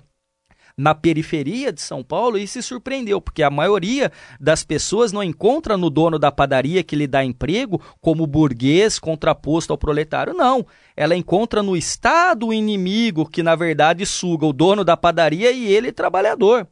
na 0.76 0.94
periferia 0.94 1.72
de 1.72 1.80
São 1.80 2.02
Paulo 2.02 2.38
e 2.38 2.46
se 2.46 2.62
surpreendeu, 2.62 3.20
porque 3.20 3.42
a 3.42 3.50
maioria 3.50 4.10
das 4.40 4.64
pessoas 4.64 5.12
não 5.12 5.22
encontra 5.22 5.76
no 5.76 5.90
dono 5.90 6.18
da 6.18 6.32
padaria 6.32 6.82
que 6.82 6.96
lhe 6.96 7.06
dá 7.06 7.24
emprego 7.24 7.80
como 8.00 8.26
burguês 8.26 8.98
contraposto 8.98 9.72
ao 9.72 9.78
proletário. 9.78 10.34
Não. 10.34 10.66
Ela 10.96 11.16
encontra 11.16 11.62
no 11.62 11.76
Estado 11.76 12.52
inimigo 12.52 13.28
que, 13.28 13.42
na 13.42 13.54
verdade, 13.54 14.04
suga 14.06 14.46
o 14.46 14.52
dono 14.52 14.84
da 14.84 14.96
padaria 14.96 15.50
e 15.50 15.66
ele 15.66 15.92
trabalhador. 15.92 16.66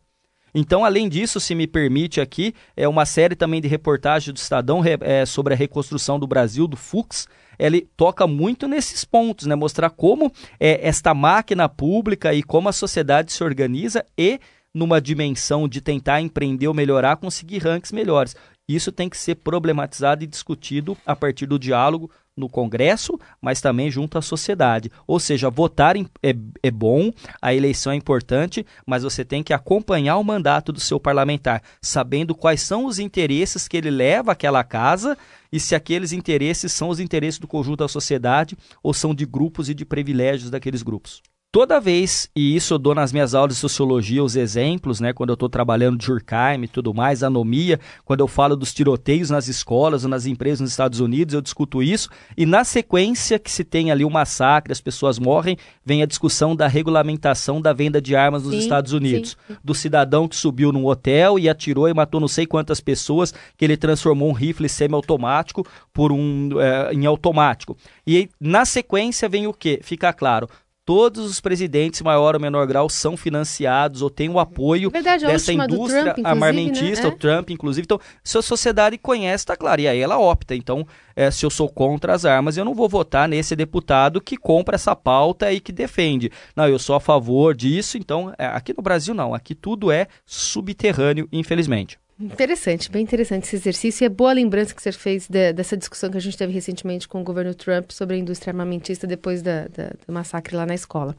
Então, 0.55 0.85
além 0.85 1.09
disso, 1.09 1.39
se 1.39 1.55
me 1.55 1.67
permite 1.67 2.21
aqui, 2.21 2.55
é 2.77 2.89
uma 2.89 3.05
série 3.05 3.37
também 3.37 3.61
de 3.61 3.69
reportagens 3.69 4.33
do 4.33 4.39
Estadão 4.39 4.83
é, 4.85 5.27
sobre 5.27 5.55
a 5.55 5.57
reconstrução 5.57 6.19
do 6.19 6.27
Brasil, 6.27 6.67
do 6.67 6.77
Fux, 6.77 7.29
ele 7.59 7.89
toca 7.97 8.27
muito 8.27 8.69
nesses 8.69 9.05
pontos, 9.05 9.47
né? 9.47 9.55
Mostrar 9.55 9.91
como 9.91 10.33
é, 10.61 10.87
esta 10.87 11.13
máquina 11.15 11.69
pública 11.69 12.33
e 12.33 12.43
como 12.43 12.69
a 12.69 12.73
sociedade 12.73 13.33
se 13.33 13.43
organiza 13.43 14.05
e 14.17 14.39
numa 14.73 15.01
dimensão 15.01 15.67
de 15.67 15.81
tentar 15.81 16.21
empreender 16.21 16.69
ou 16.69 16.75
melhorar, 16.75 17.17
conseguir 17.17 17.59
ranks 17.59 17.91
melhores. 17.91 18.37
Isso 18.69 18.93
tem 18.93 19.09
que 19.09 19.17
ser 19.17 19.37
problematizado 19.37 20.23
e 20.23 20.27
discutido 20.27 20.97
a 21.07 21.17
partir 21.17 21.47
do 21.47 21.59
diálogo 21.59 22.11
no 22.37 22.49
Congresso, 22.49 23.19
mas 23.41 23.61
também 23.61 23.91
junto 23.91 24.17
à 24.17 24.23
sociedade. 24.23 24.93
Ou 25.07 25.19
seja, 25.19 25.51
votar 25.51 25.97
é, 25.97 26.35
é 26.63 26.71
bom, 26.71 27.11
a 27.43 27.53
eleição 27.53 27.93
é 27.93 27.97
importante, 27.97 28.65
mas 28.87 29.03
você 29.03 29.25
tem 29.25 29.43
que 29.43 29.53
acompanhar 29.53 30.19
o 30.19 30.25
mandato 30.25 30.71
do 30.71 30.79
seu 30.79 31.01
parlamentar, 31.01 31.63
sabendo 31.83 32.35
quais 32.35 32.63
são 32.63 32.85
os 32.85 32.99
interesses 32.99 33.67
que 33.67 33.77
ele 33.77 33.91
leva 33.91 34.33
àquela 34.33 34.63
casa 34.63 35.19
e 35.53 35.59
se 35.59 35.75
aqueles 35.75 36.13
interesses 36.13 36.73
são 36.73 36.89
os 36.89 37.01
interesses 37.01 37.39
do 37.39 37.49
conjunto 37.49 37.79
da 37.79 37.89
sociedade 37.89 38.57
ou 38.83 38.93
são 38.93 39.15
de 39.15 39.25
grupos 39.25 39.69
e 39.69 39.75
de 39.75 39.85
privilégios 39.85 40.51
daqueles 40.51 40.83
grupos. 40.83 41.23
Toda 41.51 41.81
vez, 41.81 42.29
e 42.37 42.55
isso 42.55 42.75
eu 42.75 42.79
dou 42.79 42.95
nas 42.95 43.11
minhas 43.11 43.35
aulas 43.35 43.55
de 43.55 43.61
sociologia 43.61 44.23
os 44.23 44.37
exemplos, 44.37 45.01
né, 45.01 45.15
quando 45.15 45.31
eu 45.31 45.35
estou 45.35 45.49
trabalhando 45.49 45.97
de 45.97 46.07
Durkheim 46.07 46.65
e 46.65 46.69
tudo 46.69 46.93
mais, 46.93 47.23
anomia, 47.23 47.81
quando 48.05 48.21
eu 48.21 48.29
falo 48.29 48.55
dos 48.55 48.75
tiroteios 48.75 49.31
nas 49.31 49.49
escolas 49.49 50.05
ou 50.05 50.11
nas 50.11 50.27
empresas 50.27 50.61
nos 50.61 50.73
Estados 50.73 51.01
Unidos, 51.01 51.33
eu 51.33 51.41
discuto 51.41 51.83
isso, 51.83 52.11
e 52.37 52.45
na 52.45 52.65
sequência 52.65 53.39
que 53.39 53.51
se 53.51 53.65
tem 53.65 53.91
ali 53.91 54.05
o 54.05 54.09
um 54.09 54.11
massacre, 54.11 54.73
as 54.73 54.81
pessoas 54.83 55.19
morrem, 55.19 55.57
vem 55.83 56.03
a 56.03 56.07
discussão 56.07 56.55
da 56.55 56.69
regulamentação 56.69 57.63
da 57.63 57.73
venda 57.73 57.99
de 57.99 58.15
armas 58.15 58.43
nos 58.43 58.53
sim, 58.53 58.59
Estados 58.59 58.93
Unidos. 58.93 59.35
Sim. 59.47 59.57
Do 59.65 59.75
cidadão 59.75 60.29
que 60.29 60.37
subiu 60.37 60.71
num 60.71 60.85
hotel 60.85 61.39
e 61.39 61.49
atirou 61.49 61.89
e 61.89 61.95
matou 61.95 62.21
não 62.21 62.29
sei 62.29 62.45
quantas 62.45 62.79
pessoas, 62.79 63.33
que 63.57 63.65
ele 63.65 63.79
transformou 63.79 64.29
um 64.29 64.35
rifle 64.35 64.69
semiautomático 64.69 65.67
por 65.95 66.13
um 66.13 66.61
é, 66.61 66.93
em 66.93 67.07
automático. 67.07 67.75
E 68.07 68.29
na 68.39 68.67
sequência 68.67 69.31
vem 69.31 69.47
o 69.47 69.55
que? 69.55 69.81
Fica 69.83 70.13
claro 70.13 70.47
todos 70.89 71.31
os 71.31 71.39
presidentes, 71.39 72.01
maior 72.01 72.35
ou 72.35 72.41
menor 72.41 72.67
grau, 72.67 72.89
são 72.89 73.15
financiados 73.15 74.01
ou 74.01 74.09
têm 74.09 74.31
o 74.31 74.39
apoio 74.39 74.89
Verdade, 74.89 75.27
dessa 75.27 75.53
indústria 75.53 76.15
Trump, 76.15 76.27
armamentista, 76.27 77.09
né? 77.09 77.13
o 77.13 77.15
Trump, 77.15 77.51
inclusive. 77.51 77.85
Então, 77.85 78.01
se 78.25 78.39
a 78.39 78.41
sociedade 78.41 78.97
conhece, 78.97 79.45
tá 79.45 79.55
claro. 79.55 79.83
E 79.83 79.87
aí 79.87 80.01
ela 80.01 80.19
opta. 80.19 80.55
Então, 80.55 80.87
é, 81.15 81.31
se 81.31 81.45
eu 81.45 81.51
sou 81.51 81.69
contra 81.69 82.15
as 82.15 82.25
armas, 82.25 82.57
eu 82.57 82.65
não 82.65 82.75
vou 82.75 82.89
votar 82.89 83.29
nesse 83.29 83.55
deputado 83.55 84.19
que 84.19 84.39
compra 84.39 84.77
essa 84.77 84.97
pauta 84.97 85.53
e 85.53 85.61
que 85.61 85.73
defende. 85.73 86.33
Não, 86.57 86.67
eu 86.67 86.79
sou 86.79 86.97
a 86.97 87.01
favor 87.01 87.55
disso. 87.55 87.99
Então, 87.99 88.33
é, 88.39 88.47
aqui 88.47 88.73
no 88.75 88.83
Brasil, 88.83 89.13
não. 89.13 89.35
Aqui 89.35 89.55
tudo 89.55 89.93
é 89.93 90.07
subterrâneo, 90.25 91.29
infelizmente. 91.31 91.99
Interessante, 92.21 92.91
bem 92.91 93.03
interessante 93.03 93.45
esse 93.45 93.57
exercício. 93.57 94.05
E 94.05 94.07
é 94.07 94.09
boa 94.09 94.33
lembrança 94.33 94.75
que 94.75 94.83
você 94.83 94.91
fez 94.91 95.29
de, 95.29 95.53
dessa 95.53 95.77
discussão 95.77 96.11
que 96.11 96.17
a 96.17 96.21
gente 96.21 96.37
teve 96.37 96.53
recentemente 96.53 97.07
com 97.07 97.21
o 97.21 97.25
governo 97.25 97.55
Trump 97.55 97.93
sobre 97.93 98.17
a 98.17 98.19
indústria 98.19 98.51
armamentista 98.51 99.07
depois 99.07 99.41
da, 99.41 99.69
da, 99.69 99.93
do 100.07 100.13
massacre 100.13 100.57
lá 100.57 100.67
na 100.67 100.75
escola. 100.75 101.17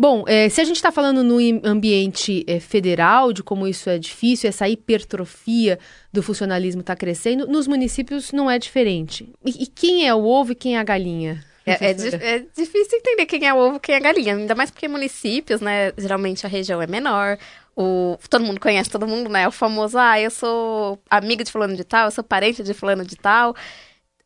Bom, 0.00 0.24
é, 0.28 0.48
se 0.48 0.60
a 0.60 0.64
gente 0.64 0.76
está 0.76 0.92
falando 0.92 1.24
no 1.24 1.38
ambiente 1.64 2.44
é, 2.46 2.60
federal, 2.60 3.32
de 3.32 3.42
como 3.42 3.66
isso 3.66 3.90
é 3.90 3.98
difícil, 3.98 4.48
essa 4.48 4.68
hipertrofia 4.68 5.76
do 6.12 6.22
funcionalismo 6.22 6.82
está 6.82 6.94
crescendo, 6.94 7.48
nos 7.48 7.66
municípios 7.66 8.30
não 8.30 8.48
é 8.48 8.60
diferente. 8.60 9.28
E, 9.44 9.64
e, 9.64 9.66
quem 9.66 10.06
é 10.06 10.14
o 10.14 10.24
ovo 10.24 10.52
e 10.52 10.54
quem 10.54 10.76
é 10.76 10.78
a 10.78 10.84
galinha? 10.84 11.44
É, 11.66 11.72
é, 11.72 11.90
é, 11.90 12.38
difícil 12.56 12.98
entender 12.98 13.26
quem 13.26 13.46
é 13.46 13.52
o 13.52 13.58
ovo 13.58 13.80
quem 13.80 13.94
é 13.94 13.98
a 13.98 14.00
galinha, 14.00 14.36
ainda 14.36 14.54
mais 14.54 14.70
porque 14.70 14.86
municípios, 14.86 15.60
né? 15.60 15.92
Geralmente 15.98 16.46
a 16.46 16.48
região 16.48 16.80
é 16.80 16.86
menor, 16.86 17.36
o, 17.80 18.18
todo 18.28 18.44
mundo 18.44 18.58
conhece 18.58 18.90
todo 18.90 19.06
mundo, 19.06 19.30
né? 19.30 19.46
O 19.46 19.52
famoso, 19.52 19.96
ah, 19.96 20.20
eu 20.20 20.32
sou 20.32 21.00
amiga 21.08 21.44
de 21.44 21.52
fulano 21.52 21.76
de 21.76 21.84
tal, 21.84 22.06
eu 22.06 22.10
sou 22.10 22.24
parente 22.24 22.60
de 22.60 22.74
fulano 22.74 23.04
de 23.04 23.14
tal. 23.14 23.54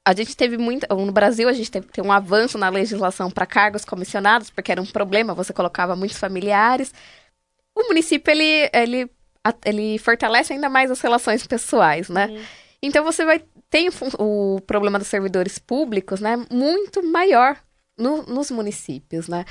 A 0.02 0.14
gente 0.14 0.34
teve 0.34 0.56
muito. 0.56 0.86
No 0.88 1.12
Brasil, 1.12 1.46
a 1.50 1.52
gente 1.52 1.70
teve, 1.70 1.86
teve 1.88 2.08
um 2.08 2.10
avanço 2.10 2.56
na 2.56 2.70
legislação 2.70 3.30
para 3.30 3.44
cargos 3.44 3.84
comissionados, 3.84 4.48
porque 4.48 4.72
era 4.72 4.80
um 4.80 4.86
problema, 4.86 5.34
você 5.34 5.52
colocava 5.52 5.94
muitos 5.94 6.16
familiares. 6.16 6.94
O 7.74 7.88
município, 7.88 8.30
ele, 8.30 8.70
ele, 8.72 9.10
ele 9.66 9.98
fortalece 9.98 10.54
ainda 10.54 10.70
mais 10.70 10.90
as 10.90 11.02
relações 11.02 11.46
pessoais, 11.46 12.08
né? 12.08 12.28
Uhum. 12.28 12.42
Então 12.82 13.04
você 13.04 13.22
vai. 13.22 13.44
Tem 13.68 13.90
o, 13.90 13.92
o, 14.56 14.60
problema 14.62 14.98
dos 14.98 15.08
servidores 15.08 15.58
públicos, 15.58 16.22
né? 16.22 16.38
Muito 16.50 17.02
maior 17.02 17.58
no, 17.98 18.22
nos 18.22 18.50
municípios, 18.50 19.28
né? 19.28 19.44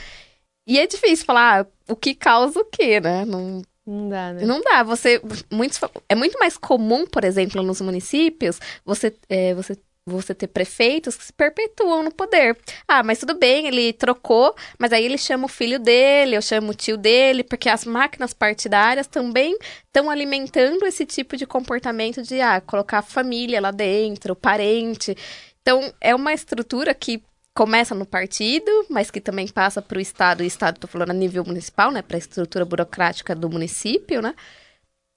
E 0.66 0.80
é 0.80 0.88
difícil 0.88 1.26
falar 1.26 1.62
ah, 1.62 1.68
o 1.88 1.96
que 1.96 2.16
causa 2.16 2.60
o 2.60 2.66
quê, 2.66 3.00
né? 3.00 3.26
Não, 3.26 3.62
não 3.86 4.10
dá, 4.10 4.34
né? 4.34 4.46
Não 4.46 4.62
dá. 4.62 4.84
Você, 4.84 5.22
muitos, 5.52 5.80
é 6.08 6.16
muito 6.16 6.38
mais 6.40 6.58
comum, 6.58 7.06
por 7.06 7.24
exemplo, 7.24 7.64
nos 7.64 7.82
municípios, 7.82 8.60
você, 8.86 9.14
é, 9.28 9.54
você 9.54 9.76
você 10.06 10.34
ter 10.34 10.48
prefeitos 10.48 11.16
que 11.16 11.24
se 11.24 11.34
perpetuam 11.34 12.04
no 12.04 12.12
poder. 12.12 12.58
Ah, 12.88 13.04
mas 13.04 13.20
tudo 13.20 13.36
bem, 13.38 13.68
ele 13.68 13.94
trocou, 13.94 14.56
mas 14.80 14.92
aí 14.92 15.06
ele 15.06 15.18
chama 15.18 15.46
o 15.46 15.50
filho 15.50 15.80
dele, 15.80 16.36
eu 16.36 16.42
chamo 16.42 16.72
o 16.72 16.74
tio 16.74 16.98
dele, 16.98 17.44
porque 17.44 17.70
as 17.70 17.86
máquinas 17.86 18.34
partidárias 18.34 19.08
também 19.08 19.56
estão 19.86 20.10
alimentando 20.10 20.86
esse 20.86 21.06
tipo 21.06 21.38
de 21.38 21.46
comportamento 21.46 22.22
de 22.24 22.42
ah, 22.42 22.60
colocar 22.62 23.00
a 23.00 23.04
família 23.04 23.62
lá 23.62 23.72
dentro, 23.72 24.34
o 24.34 24.36
parente. 24.36 25.16
Então, 25.62 25.94
é 26.02 26.16
uma 26.16 26.34
estrutura 26.34 26.94
que 26.94 27.22
começa 27.54 27.94
no 27.94 28.06
partido, 28.06 28.72
mas 28.90 29.12
que 29.12 29.20
também 29.20 29.48
passa 29.48 29.82
para 29.82 29.98
o 29.98 30.02
Estado, 30.02 30.44
e 30.44 30.48
Estado, 30.48 30.76
estou 30.76 30.90
falando 30.90 31.12
a 31.12 31.14
nível 31.14 31.44
municipal, 31.44 31.92
né, 31.92 32.02
para 32.02 32.18
a 32.18 32.20
estrutura 32.20 32.66
burocrática 32.66 33.36
do 33.36 33.50
município, 33.50 34.22
né, 34.22 34.34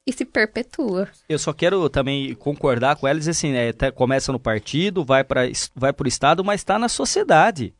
e 0.06 0.12
se 0.12 0.24
perpetua. 0.24 1.08
Eu 1.28 1.38
só 1.38 1.52
quero 1.52 1.88
também 1.88 2.34
concordar 2.34 2.96
com 2.96 3.08
eles, 3.08 3.28
assim, 3.28 3.52
né, 3.52 3.72
começa 3.94 4.32
no 4.32 4.40
partido, 4.40 5.04
vai 5.04 5.24
para 5.24 5.42
vai 5.74 5.94
o 5.96 6.08
Estado, 6.08 6.44
mas 6.44 6.60
está 6.60 6.78
na 6.78 6.88
sociedade. 6.88 7.74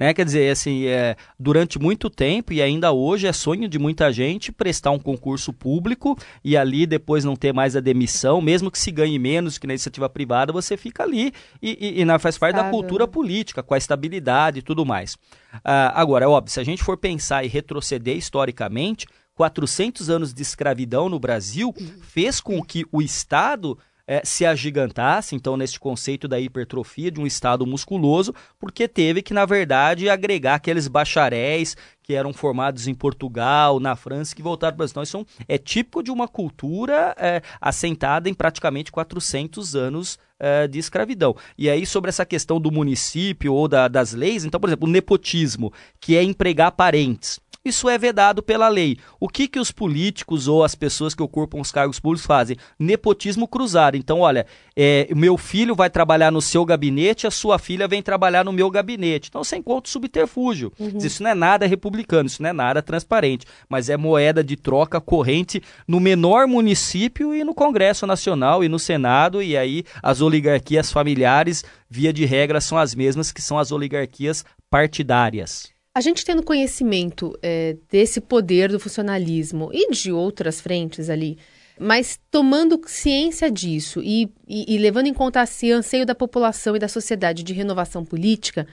Né? 0.00 0.14
Quer 0.14 0.24
dizer, 0.24 0.50
assim, 0.50 0.86
é, 0.86 1.14
durante 1.38 1.78
muito 1.78 2.08
tempo 2.08 2.54
e 2.54 2.62
ainda 2.62 2.90
hoje 2.90 3.26
é 3.26 3.34
sonho 3.34 3.68
de 3.68 3.78
muita 3.78 4.10
gente 4.10 4.50
prestar 4.50 4.92
um 4.92 4.98
concurso 4.98 5.52
público 5.52 6.16
e 6.42 6.56
ali 6.56 6.86
depois 6.86 7.22
não 7.22 7.36
ter 7.36 7.52
mais 7.52 7.76
a 7.76 7.80
demissão, 7.80 8.40
mesmo 8.40 8.70
que 8.70 8.78
se 8.78 8.90
ganhe 8.90 9.18
menos 9.18 9.58
que 9.58 9.66
na 9.66 9.74
iniciativa 9.74 10.08
privada, 10.08 10.54
você 10.54 10.74
fica 10.74 11.02
ali 11.02 11.34
e, 11.60 12.00
e, 12.00 12.02
e 12.02 12.18
faz 12.18 12.38
parte 12.38 12.56
da 12.56 12.70
cultura 12.70 13.04
né? 13.04 13.12
política, 13.12 13.62
com 13.62 13.74
a 13.74 13.76
estabilidade 13.76 14.60
e 14.60 14.62
tudo 14.62 14.86
mais. 14.86 15.18
Ah, 15.62 15.92
agora, 16.00 16.24
é 16.24 16.28
óbvio, 16.28 16.50
se 16.50 16.60
a 16.60 16.64
gente 16.64 16.82
for 16.82 16.96
pensar 16.96 17.44
e 17.44 17.48
retroceder 17.48 18.16
historicamente, 18.16 19.06
400 19.34 20.08
anos 20.08 20.32
de 20.32 20.40
escravidão 20.40 21.10
no 21.10 21.20
Brasil 21.20 21.74
fez 22.00 22.40
com 22.40 22.62
que 22.62 22.86
o 22.90 23.02
Estado 23.02 23.78
é, 24.10 24.22
se 24.24 24.44
agigantasse, 24.44 25.36
então, 25.36 25.56
nesse 25.56 25.78
conceito 25.78 26.26
da 26.26 26.40
hipertrofia 26.40 27.12
de 27.12 27.20
um 27.20 27.26
estado 27.28 27.64
musculoso, 27.64 28.34
porque 28.58 28.88
teve 28.88 29.22
que, 29.22 29.32
na 29.32 29.46
verdade, 29.46 30.08
agregar 30.08 30.56
aqueles 30.56 30.88
bacharéis 30.88 31.76
que 32.02 32.12
eram 32.12 32.32
formados 32.32 32.88
em 32.88 32.94
Portugal, 32.94 33.78
na 33.78 33.94
França, 33.94 34.34
que 34.34 34.42
voltaram 34.42 34.72
para 34.72 34.78
o 34.78 34.78
Brasil. 34.78 34.92
Então, 34.94 35.02
isso 35.04 35.44
é 35.46 35.56
típico 35.56 36.02
de 36.02 36.10
uma 36.10 36.26
cultura 36.26 37.14
é, 37.16 37.40
assentada 37.60 38.28
em 38.28 38.34
praticamente 38.34 38.90
400 38.90 39.76
anos 39.76 40.18
é, 40.40 40.66
de 40.66 40.80
escravidão. 40.80 41.36
E 41.56 41.70
aí, 41.70 41.86
sobre 41.86 42.08
essa 42.08 42.26
questão 42.26 42.60
do 42.60 42.72
município 42.72 43.54
ou 43.54 43.68
da, 43.68 43.86
das 43.86 44.12
leis, 44.12 44.44
então, 44.44 44.58
por 44.58 44.68
exemplo, 44.68 44.88
o 44.88 44.90
nepotismo, 44.90 45.72
que 46.00 46.16
é 46.16 46.22
empregar 46.24 46.72
parentes 46.72 47.38
isso 47.62 47.88
é 47.90 47.98
vedado 47.98 48.42
pela 48.42 48.68
lei. 48.68 48.96
O 49.18 49.28
que, 49.28 49.46
que 49.46 49.58
os 49.58 49.70
políticos 49.70 50.48
ou 50.48 50.64
as 50.64 50.74
pessoas 50.74 51.14
que 51.14 51.22
ocupam 51.22 51.60
os 51.60 51.70
cargos 51.70 52.00
públicos 52.00 52.26
fazem? 52.26 52.56
Nepotismo 52.78 53.46
cruzado. 53.46 53.96
Então, 53.96 54.20
olha, 54.20 54.46
é, 54.74 55.08
meu 55.14 55.36
filho 55.36 55.74
vai 55.74 55.90
trabalhar 55.90 56.30
no 56.30 56.40
seu 56.40 56.64
gabinete, 56.64 57.26
a 57.26 57.30
sua 57.30 57.58
filha 57.58 57.86
vem 57.86 58.02
trabalhar 58.02 58.44
no 58.44 58.52
meu 58.52 58.70
gabinete. 58.70 59.28
Então, 59.28 59.44
você 59.44 59.56
encontra 59.56 59.90
subterfúgio. 59.90 60.72
Uhum. 60.78 60.98
Isso 60.98 61.22
não 61.22 61.30
é 61.30 61.34
nada 61.34 61.66
republicano, 61.66 62.26
isso 62.26 62.42
não 62.42 62.48
é 62.48 62.52
nada 62.52 62.80
transparente, 62.80 63.44
mas 63.68 63.90
é 63.90 63.96
moeda 63.96 64.42
de 64.42 64.56
troca 64.56 64.98
corrente 64.98 65.62
no 65.86 66.00
menor 66.00 66.46
município 66.46 67.34
e 67.34 67.44
no 67.44 67.54
Congresso 67.54 68.06
Nacional 68.06 68.64
e 68.64 68.68
no 68.68 68.78
Senado, 68.78 69.42
e 69.42 69.56
aí 69.56 69.84
as 70.02 70.22
oligarquias 70.22 70.90
familiares, 70.90 71.62
via 71.90 72.12
de 72.12 72.24
regra, 72.24 72.60
são 72.60 72.78
as 72.78 72.94
mesmas 72.94 73.30
que 73.30 73.42
são 73.42 73.58
as 73.58 73.70
oligarquias 73.70 74.44
partidárias. 74.70 75.70
A 75.94 76.00
gente 76.00 76.24
tendo 76.24 76.42
conhecimento 76.42 77.36
é, 77.42 77.76
desse 77.88 78.20
poder 78.20 78.70
do 78.70 78.78
funcionalismo 78.78 79.70
e 79.72 79.90
de 79.90 80.12
outras 80.12 80.60
frentes 80.60 81.10
ali, 81.10 81.36
mas 81.78 82.20
tomando 82.30 82.80
ciência 82.86 83.50
disso 83.50 84.00
e, 84.02 84.32
e, 84.46 84.74
e 84.74 84.78
levando 84.78 85.06
em 85.06 85.14
conta 85.14 85.42
esse 85.42 85.72
anseio 85.72 86.06
da 86.06 86.14
população 86.14 86.76
e 86.76 86.78
da 86.78 86.86
sociedade 86.86 87.42
de 87.42 87.52
renovação 87.52 88.04
política, 88.04 88.68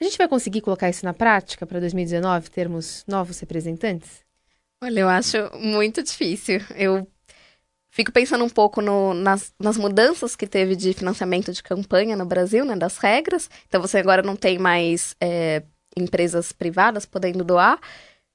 a 0.00 0.04
gente 0.04 0.18
vai 0.18 0.28
conseguir 0.28 0.60
colocar 0.60 0.90
isso 0.90 1.04
na 1.04 1.14
prática 1.14 1.66
para 1.66 1.80
2019, 1.80 2.50
termos 2.50 3.02
novos 3.08 3.40
representantes? 3.40 4.24
Olha, 4.82 5.00
eu 5.00 5.08
acho 5.08 5.36
muito 5.54 6.02
difícil. 6.02 6.60
Eu 6.76 7.08
fico 7.90 8.12
pensando 8.12 8.44
um 8.44 8.50
pouco 8.50 8.82
no, 8.82 9.14
nas, 9.14 9.54
nas, 9.58 9.78
mudanças 9.78 10.36
que 10.36 10.46
teve 10.46 10.76
de 10.76 10.92
financiamento 10.92 11.50
de 11.50 11.62
campanha 11.62 12.14
no 12.14 12.26
Brasil, 12.26 12.62
né, 12.64 12.76
das 12.76 12.98
regras. 12.98 13.48
Então 13.66 13.80
você 13.80 13.96
agora 13.96 14.22
não 14.22 14.36
tem 14.36 14.58
mais 14.58 15.16
é, 15.18 15.62
empresas 15.96 16.52
privadas 16.52 17.06
podendo 17.06 17.44
doar. 17.44 17.80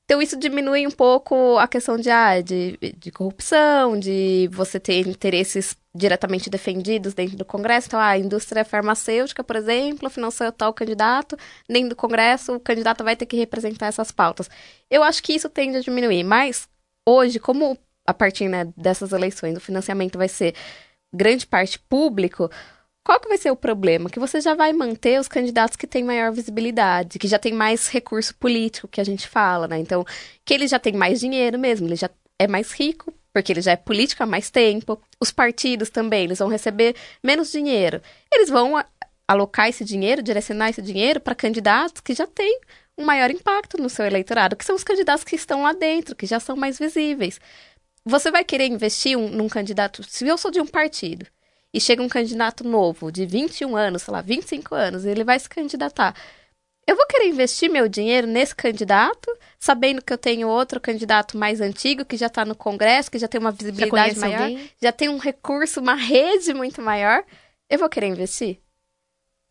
Então, 0.06 0.22
isso 0.22 0.38
diminui 0.38 0.86
um 0.86 0.92
pouco 0.92 1.58
a 1.58 1.68
questão 1.68 1.98
de, 1.98 2.10
ah, 2.10 2.42
de, 2.42 2.78
de 2.98 3.12
corrupção, 3.12 3.98
de 3.98 4.50
você 4.52 4.78
ter 4.78 5.08
interesses 5.08 5.78
diretamente 5.96 6.50
defendidos 6.50 7.14
dentro 7.14 7.38
do 7.38 7.46
Congresso. 7.46 7.88
Então, 7.88 8.00
ah, 8.00 8.10
a 8.10 8.18
indústria 8.18 8.66
farmacêutica, 8.66 9.42
por 9.42 9.56
exemplo, 9.56 10.10
financiou 10.10 10.52
tal 10.52 10.74
candidato, 10.74 11.38
dentro 11.70 11.92
do 11.92 11.96
Congresso 11.96 12.56
o 12.56 12.60
candidato 12.60 13.06
vai 13.06 13.16
ter 13.16 13.26
que 13.26 13.38
representar 13.38 13.88
essas 13.88 14.12
pautas. 14.12 14.50
Eu 14.90 15.02
acho 15.02 15.24
que 15.24 15.32
isso 15.32 15.48
tende 15.48 15.78
a 15.78 15.82
diminuir, 15.82 16.26
mas 16.26 16.68
hoje, 17.08 17.40
como 17.40 17.78
a 18.06 18.14
partir 18.14 18.50
né, 18.50 18.68
dessas 18.76 19.14
eleições 19.14 19.56
o 19.56 19.62
financiamento 19.62 20.18
vai 20.18 20.28
ser 20.28 20.54
grande 21.14 21.48
parte 21.48 21.80
público, 21.80 22.50
qual 23.04 23.20
que 23.20 23.28
vai 23.28 23.38
ser 23.38 23.52
o 23.52 23.56
problema? 23.56 24.10
Que 24.10 24.20
você 24.20 24.40
já 24.40 24.54
vai 24.54 24.72
manter 24.74 25.20
os 25.20 25.28
candidatos 25.28 25.76
que 25.76 25.88
têm 25.88 26.04
maior 26.04 26.32
visibilidade, 26.32 27.20
que 27.20 27.28
já 27.28 27.40
tem 27.40 27.54
mais 27.54 27.88
recurso 27.88 28.36
político, 28.36 28.88
que 28.88 29.02
a 29.02 29.04
gente 29.04 29.28
fala, 29.28 29.68
né? 29.68 29.80
Então, 29.80 30.06
que 30.46 30.54
ele 30.54 30.68
já 30.68 30.80
tem 30.80 30.94
mais 30.94 31.20
dinheiro 31.20 31.58
mesmo, 31.58 31.88
ele 31.88 31.96
já 31.96 32.10
é 32.40 32.48
mais 32.48 32.72
rico, 32.72 33.14
porque 33.34 33.52
ele 33.52 33.62
já 33.62 33.72
é 33.72 33.76
político 33.76 34.24
há 34.24 34.26
mais 34.26 34.50
tempo. 34.50 35.02
Os 35.20 35.32
partidos 35.32 35.90
também, 35.90 36.26
eles 36.26 36.40
vão 36.40 36.48
receber 36.48 36.96
menos 37.24 37.52
dinheiro. 37.52 38.02
Eles 38.32 38.50
vão 38.50 38.84
alocar 39.28 39.70
esse 39.70 39.84
dinheiro, 39.84 40.22
direcionar 40.22 40.70
esse 40.70 40.82
dinheiro 40.82 41.20
para 41.20 41.34
candidatos 41.34 42.02
que 42.02 42.14
já 42.14 42.28
têm 42.28 42.60
um 42.98 43.06
maior 43.06 43.32
impacto 43.32 43.78
no 43.78 43.90
seu 43.90 44.06
eleitorado, 44.06 44.56
que 44.56 44.66
são 44.66 44.76
os 44.76 44.84
candidatos 44.84 45.24
que 45.24 45.36
estão 45.36 45.64
lá 45.64 45.74
dentro, 45.74 46.16
que 46.16 46.26
já 46.26 46.40
são 46.40 46.56
mais 46.56 46.78
visíveis. 46.78 47.40
Você 48.06 48.30
vai 48.32 48.44
querer 48.44 48.68
investir 48.68 49.18
um, 49.18 49.30
num 49.30 49.48
candidato, 49.48 50.04
se 50.04 50.28
eu 50.28 50.38
sou 50.38 50.52
de 50.52 50.60
um 50.60 50.68
partido, 50.68 51.26
e 51.74 51.80
chega 51.80 52.02
um 52.02 52.10
candidato 52.10 52.64
novo, 52.64 53.12
de 53.12 53.26
21 53.26 53.76
anos, 53.76 54.04
sei 54.04 54.12
lá, 54.12 54.22
25 54.22 54.76
anos, 54.76 55.06
e 55.06 55.10
ele 55.10 55.24
vai 55.24 55.40
se 55.40 55.50
candidatar. 55.50 56.16
Eu 56.88 56.96
vou 56.96 57.06
querer 57.06 57.28
investir 57.28 57.70
meu 57.70 57.88
dinheiro 57.88 58.28
nesse 58.28 58.56
candidato, 58.56 59.32
sabendo 59.60 60.02
que 60.02 60.12
eu 60.12 60.18
tenho 60.18 60.48
outro 60.48 60.82
candidato 60.82 61.38
mais 61.38 61.62
antigo, 61.62 62.04
que 62.04 62.18
já 62.18 62.26
está 62.26 62.44
no 62.44 62.56
Congresso, 62.56 63.10
que 63.10 63.20
já 63.20 63.28
tem 63.28 63.40
uma 63.40 63.52
visibilidade 63.52 64.16
já 64.16 64.22
maior, 64.22 64.42
alguém? 64.42 64.70
já 64.82 64.92
tem 64.92 65.08
um 65.08 65.18
recurso, 65.18 65.80
uma 65.80 65.96
rede 65.96 66.54
muito 66.54 66.82
maior. 66.82 67.24
Eu 67.70 67.80
vou 67.80 67.88
querer 67.88 68.08
investir? 68.08 68.60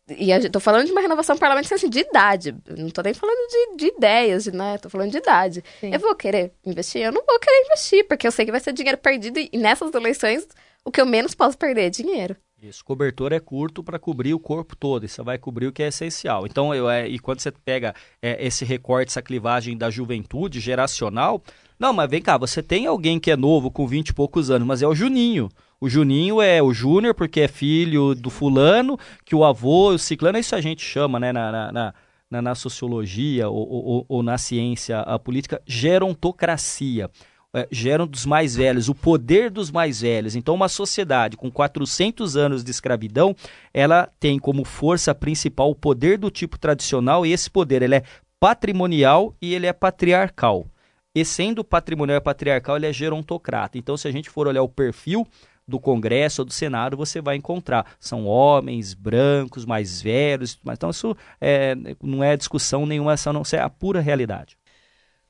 E 0.09 0.29
eu 0.29 0.51
tô 0.51 0.59
falando 0.59 0.85
de 0.85 0.91
uma 0.91 0.99
renovação 0.99 1.37
parlamentar 1.37 1.77
assim, 1.77 1.89
de 1.89 1.99
idade. 1.99 2.55
Não 2.77 2.89
tô 2.89 3.01
nem 3.01 3.13
falando 3.13 3.37
de, 3.47 3.77
de 3.77 3.87
ideias, 3.95 4.43
de, 4.43 4.51
né? 4.51 4.77
Tô 4.77 4.89
falando 4.89 5.11
de 5.11 5.17
idade. 5.17 5.63
Sim. 5.79 5.93
Eu 5.93 5.99
vou 5.99 6.13
querer 6.15 6.51
investir? 6.65 7.01
Eu 7.01 7.11
não 7.11 7.23
vou 7.25 7.39
querer 7.39 7.65
investir, 7.65 8.07
porque 8.07 8.27
eu 8.27 8.31
sei 8.31 8.45
que 8.45 8.51
vai 8.51 8.59
ser 8.59 8.73
dinheiro 8.73 8.97
perdido 8.97 9.39
e 9.39 9.57
nessas 9.57 9.93
eleições 9.93 10.47
o 10.83 10.91
que 10.91 10.99
eu 11.01 11.05
menos 11.05 11.35
posso 11.35 11.57
perder 11.57 11.87
é 11.87 11.89
dinheiro. 11.89 12.35
Isso, 12.61 12.85
cobertor 12.85 13.33
é 13.33 13.39
curto 13.39 13.83
para 13.83 13.97
cobrir 13.97 14.35
o 14.35 14.39
corpo 14.39 14.75
todo, 14.75 15.03
isso 15.03 15.23
vai 15.23 15.39
cobrir 15.39 15.65
o 15.65 15.71
que 15.71 15.81
é 15.81 15.87
essencial. 15.87 16.45
Então, 16.45 16.75
eu, 16.75 16.87
é, 16.87 17.07
e 17.07 17.17
quando 17.17 17.39
você 17.39 17.51
pega 17.51 17.95
é, 18.21 18.45
esse 18.45 18.63
recorte, 18.63 19.09
essa 19.09 19.21
clivagem 19.21 19.75
da 19.75 19.89
juventude 19.89 20.59
geracional, 20.59 21.41
não, 21.79 21.91
mas 21.91 22.07
vem 22.07 22.21
cá, 22.21 22.37
você 22.37 22.61
tem 22.61 22.85
alguém 22.85 23.19
que 23.19 23.31
é 23.31 23.35
novo, 23.35 23.71
com 23.71 23.87
20 23.87 24.09
e 24.09 24.13
poucos 24.13 24.51
anos, 24.51 24.67
mas 24.67 24.83
é 24.83 24.87
o 24.87 24.93
Juninho. 24.93 25.49
O 25.79 25.89
Juninho 25.89 26.39
é 26.39 26.61
o 26.61 26.71
Júnior, 26.71 27.15
porque 27.15 27.41
é 27.41 27.47
filho 27.47 28.13
do 28.13 28.29
fulano, 28.29 28.95
que 29.25 29.33
o 29.33 29.43
avô, 29.43 29.89
o 29.89 29.97
ciclano, 29.97 30.37
isso 30.37 30.55
a 30.55 30.61
gente 30.61 30.83
chama, 30.83 31.19
né, 31.19 31.33
na, 31.33 31.71
na, 31.71 31.93
na, 32.29 32.41
na 32.43 32.53
sociologia 32.53 33.49
ou, 33.49 33.67
ou, 33.67 34.05
ou, 34.07 34.21
na 34.21 34.37
ciência 34.37 35.03
política, 35.23 35.59
gerontocracia 35.65 37.09
é, 37.53 37.67
geram 37.71 38.07
dos 38.07 38.25
mais 38.25 38.55
velhos, 38.55 38.87
o 38.87 38.95
poder 38.95 39.49
dos 39.49 39.71
mais 39.71 40.01
velhos. 40.01 40.35
Então, 40.35 40.55
uma 40.55 40.69
sociedade 40.69 41.35
com 41.35 41.51
400 41.51 42.37
anos 42.37 42.63
de 42.63 42.71
escravidão, 42.71 43.35
ela 43.73 44.09
tem 44.19 44.39
como 44.39 44.63
força 44.63 45.13
principal 45.13 45.69
o 45.69 45.75
poder 45.75 46.17
do 46.17 46.31
tipo 46.31 46.57
tradicional 46.57 47.25
e 47.25 47.31
esse 47.31 47.49
poder 47.49 47.81
ele 47.81 47.95
é 47.95 48.03
patrimonial 48.39 49.35
e 49.41 49.53
ele 49.53 49.67
é 49.67 49.73
patriarcal. 49.73 50.65
E 51.13 51.25
sendo 51.25 51.63
patrimonial 51.63 52.17
e 52.17 52.21
patriarcal, 52.21 52.77
ele 52.77 52.87
é 52.87 52.93
gerontocrata. 52.93 53.77
Então, 53.77 53.97
se 53.97 54.07
a 54.07 54.11
gente 54.11 54.29
for 54.29 54.47
olhar 54.47 54.63
o 54.63 54.69
perfil 54.69 55.27
do 55.67 55.79
Congresso 55.79 56.41
ou 56.41 56.45
do 56.45 56.53
Senado, 56.53 56.95
você 56.95 57.21
vai 57.21 57.35
encontrar. 57.35 57.85
São 57.99 58.25
homens 58.25 58.93
brancos, 58.93 59.65
mais 59.65 60.01
velhos, 60.01 60.57
mas 60.63 60.77
então 60.77 60.89
isso 60.89 61.15
é, 61.39 61.75
não 62.01 62.23
é 62.23 62.35
discussão 62.37 62.85
nenhuma, 62.85 63.13
essa 63.13 63.33
não 63.33 63.43
é 63.51 63.59
a 63.59 63.69
pura 63.69 63.99
realidade. 63.99 64.57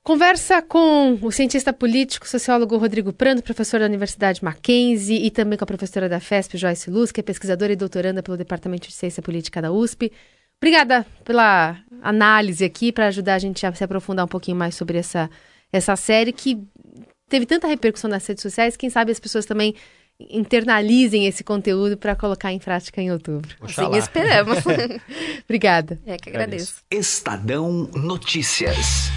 Conversa 0.04 0.64
com 0.64 1.20
o 1.22 1.32
cientista 1.32 1.72
político, 1.72 2.28
sociólogo 2.28 2.76
Rodrigo 2.76 3.14
Prando, 3.14 3.44
professor 3.44 3.80
da 3.80 3.86
Universidade 3.86 4.44
Mackenzie, 4.44 5.24
e 5.24 5.30
também 5.30 5.58
com 5.58 5.64
a 5.64 5.68
professora 5.68 6.10
da 6.10 6.20
FESP, 6.20 6.58
Joyce 6.58 6.90
Luz, 6.90 7.12
que 7.12 7.20
é 7.20 7.24
pesquisadora 7.24 7.72
e 7.72 7.76
doutoranda 7.76 8.24
pelo 8.24 8.36
Departamento 8.36 8.88
de 8.88 8.96
Ciência 8.96 9.22
Política 9.22 9.62
da 9.62 9.72
USP. 9.72 10.12
Obrigada 10.60 11.06
pela 11.24 11.78
análise 12.02 12.66
aqui, 12.66 12.92
para 12.92 13.08
ajudar 13.08 13.36
a 13.36 13.40
gente 13.40 13.64
a 13.64 13.74
se 13.74 13.84
aprofundar 13.84 14.26
um 14.26 14.28
pouquinho 14.28 14.58
mais 14.58 14.74
sobre 14.74 14.98
essa, 14.98 15.30
essa 15.72 15.96
série 15.96 16.34
que 16.34 16.60
teve 17.30 17.46
tanta 17.46 17.68
repercussão 17.68 18.10
nas 18.10 18.26
redes 18.26 18.42
sociais. 18.42 18.76
Quem 18.76 18.90
sabe 18.90 19.12
as 19.12 19.20
pessoas 19.20 19.46
também 19.46 19.76
internalizem 20.20 21.28
esse 21.28 21.44
conteúdo 21.44 21.96
para 21.96 22.16
colocar 22.16 22.52
em 22.52 22.60
prática 22.60 23.02
em 23.02 23.12
outubro. 23.12 23.56
Oxalá. 23.62 23.94
Sim, 23.94 24.00
esperamos. 24.00 24.58
Obrigada. 25.46 26.00
É 26.08 26.18
que 26.18 26.30
agradeço. 26.30 26.82
Estadão 26.92 27.88
Notícias. 27.94 29.12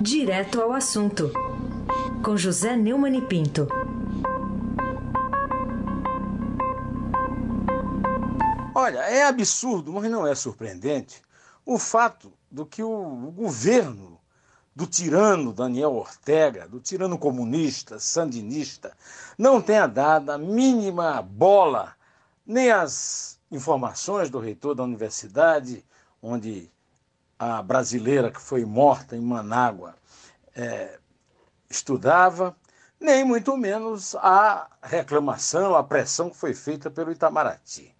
Direto 0.00 0.60
ao 0.60 0.72
assunto. 0.72 1.32
Com 2.22 2.36
José 2.36 2.76
Neumann 2.76 3.20
Pinto. 3.26 3.66
Olha, 8.72 9.00
é 9.00 9.24
absurdo, 9.24 9.92
mas 9.92 10.08
não 10.08 10.24
é 10.24 10.36
surpreendente, 10.36 11.20
o 11.66 11.78
fato 11.78 12.32
do 12.48 12.64
que 12.64 12.80
o 12.80 13.32
governo 13.32 14.20
do 14.74 14.86
tirano 14.86 15.52
Daniel 15.52 15.94
Ortega, 15.94 16.68
do 16.68 16.78
tirano 16.78 17.18
comunista, 17.18 17.98
sandinista, 17.98 18.96
não 19.36 19.60
tenha 19.60 19.88
dado 19.88 20.30
a 20.30 20.38
mínima 20.38 21.20
bola 21.20 21.96
nem 22.46 22.70
as 22.70 23.40
informações 23.50 24.30
do 24.30 24.38
reitor 24.38 24.76
da 24.76 24.84
universidade, 24.84 25.84
onde 26.22 26.70
a 27.38 27.62
brasileira 27.62 28.30
que 28.30 28.40
foi 28.40 28.64
morta 28.64 29.16
em 29.16 29.20
Manágua 29.20 29.94
é, 30.54 30.98
estudava, 31.70 32.56
nem 33.00 33.24
muito 33.24 33.56
menos 33.56 34.14
a 34.16 34.68
reclamação, 34.82 35.76
a 35.76 35.84
pressão 35.84 36.30
que 36.30 36.36
foi 36.36 36.52
feita 36.52 36.90
pelo 36.90 37.12
Itamaraty. 37.12 37.94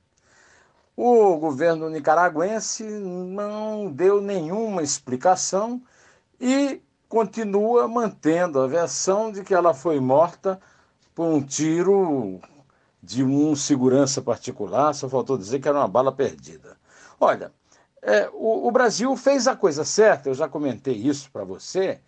O 0.96 1.36
governo 1.36 1.88
nicaragüense 1.88 2.82
não 2.82 3.92
deu 3.92 4.20
nenhuma 4.20 4.82
explicação 4.82 5.80
e 6.40 6.82
continua 7.08 7.86
mantendo 7.86 8.60
a 8.60 8.66
versão 8.66 9.30
de 9.30 9.44
que 9.44 9.54
ela 9.54 9.72
foi 9.72 10.00
morta 10.00 10.60
por 11.14 11.26
um 11.26 11.40
tiro 11.40 12.40
de 13.00 13.22
um 13.22 13.54
segurança 13.54 14.20
particular, 14.20 14.92
só 14.92 15.08
faltou 15.08 15.38
dizer 15.38 15.60
que 15.60 15.68
era 15.68 15.78
uma 15.78 15.88
bala 15.88 16.12
perdida. 16.12 16.76
Olha, 17.20 17.52
é, 18.08 18.30
o, 18.32 18.66
o 18.66 18.70
Brasil 18.70 19.14
fez 19.16 19.46
a 19.46 19.54
coisa 19.54 19.84
certa, 19.84 20.30
eu 20.30 20.34
já 20.34 20.48
comentei 20.48 20.94
isso 20.94 21.30
para 21.30 21.44
você, 21.44 22.00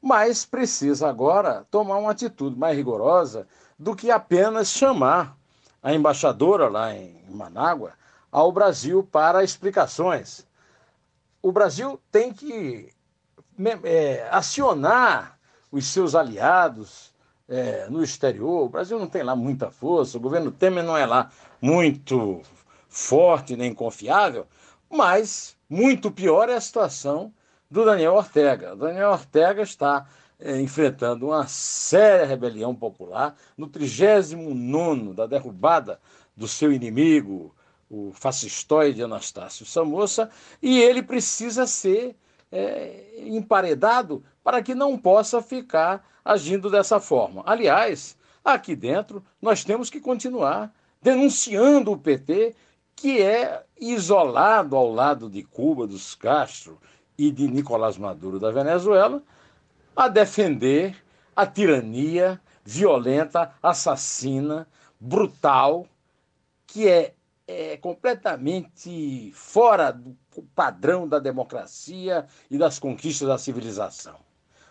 mas 0.00 0.44
precisa 0.44 1.08
agora 1.08 1.66
tomar 1.68 1.96
uma 1.96 2.12
atitude 2.12 2.56
mais 2.56 2.76
rigorosa 2.76 3.46
do 3.76 3.96
que 3.96 4.08
apenas 4.08 4.68
chamar 4.68 5.36
a 5.82 5.92
embaixadora 5.92 6.68
lá 6.68 6.94
em 6.94 7.24
Manágua 7.28 7.92
ao 8.30 8.52
Brasil 8.52 9.02
para 9.02 9.42
explicações. 9.42 10.46
O 11.42 11.50
Brasil 11.50 12.00
tem 12.12 12.32
que 12.32 12.92
é, 13.82 14.28
acionar 14.30 15.38
os 15.72 15.86
seus 15.86 16.14
aliados 16.14 17.12
é, 17.48 17.88
no 17.90 18.02
exterior. 18.02 18.64
O 18.64 18.68
Brasil 18.68 18.96
não 18.96 19.08
tem 19.08 19.24
lá 19.24 19.34
muita 19.34 19.72
força, 19.72 20.18
o 20.18 20.20
governo 20.20 20.52
Temer 20.52 20.84
não 20.84 20.96
é 20.96 21.04
lá 21.04 21.30
muito 21.60 22.42
forte 22.88 23.56
nem 23.56 23.74
confiável, 23.74 24.46
mas 24.90 25.56
muito 25.68 26.10
pior 26.10 26.48
é 26.48 26.54
a 26.54 26.60
situação 26.60 27.32
do 27.70 27.84
Daniel 27.84 28.14
Ortega. 28.14 28.72
O 28.72 28.76
Daniel 28.76 29.10
Ortega 29.10 29.62
está 29.62 30.06
é, 30.38 30.60
enfrentando 30.60 31.26
uma 31.26 31.46
séria 31.46 32.26
rebelião 32.26 32.74
popular 32.74 33.34
no 33.56 33.66
39 33.66 35.12
da 35.14 35.26
derrubada 35.26 36.00
do 36.36 36.46
seu 36.46 36.72
inimigo, 36.72 37.54
o 37.90 38.12
fascistoide 38.12 39.02
Anastácio 39.02 39.66
Samoça, 39.66 40.30
e 40.62 40.78
ele 40.80 41.02
precisa 41.02 41.66
ser 41.66 42.14
é, 42.52 43.14
emparedado 43.26 44.22
para 44.42 44.62
que 44.62 44.74
não 44.74 44.96
possa 44.96 45.42
ficar 45.42 46.06
agindo 46.24 46.70
dessa 46.70 47.00
forma. 47.00 47.42
Aliás, 47.44 48.16
aqui 48.44 48.76
dentro 48.76 49.24
nós 49.40 49.64
temos 49.64 49.90
que 49.90 50.00
continuar 50.00 50.72
denunciando 51.02 51.92
o 51.92 51.98
PT, 51.98 52.54
que 53.00 53.22
é 53.22 53.62
isolado 53.80 54.74
ao 54.74 54.92
lado 54.92 55.30
de 55.30 55.44
Cuba, 55.44 55.86
dos 55.86 56.16
Castro 56.16 56.80
e 57.16 57.30
de 57.30 57.46
Nicolás 57.46 57.96
Maduro 57.96 58.40
da 58.40 58.50
Venezuela, 58.50 59.22
a 59.94 60.08
defender 60.08 60.96
a 61.34 61.46
tirania 61.46 62.40
violenta, 62.64 63.52
assassina, 63.62 64.66
brutal, 64.98 65.86
que 66.66 66.88
é, 66.88 67.14
é 67.46 67.76
completamente 67.76 69.30
fora 69.32 69.92
do 69.92 70.16
padrão 70.54 71.06
da 71.06 71.20
democracia 71.20 72.26
e 72.50 72.58
das 72.58 72.80
conquistas 72.80 73.28
da 73.28 73.38
civilização. 73.38 74.16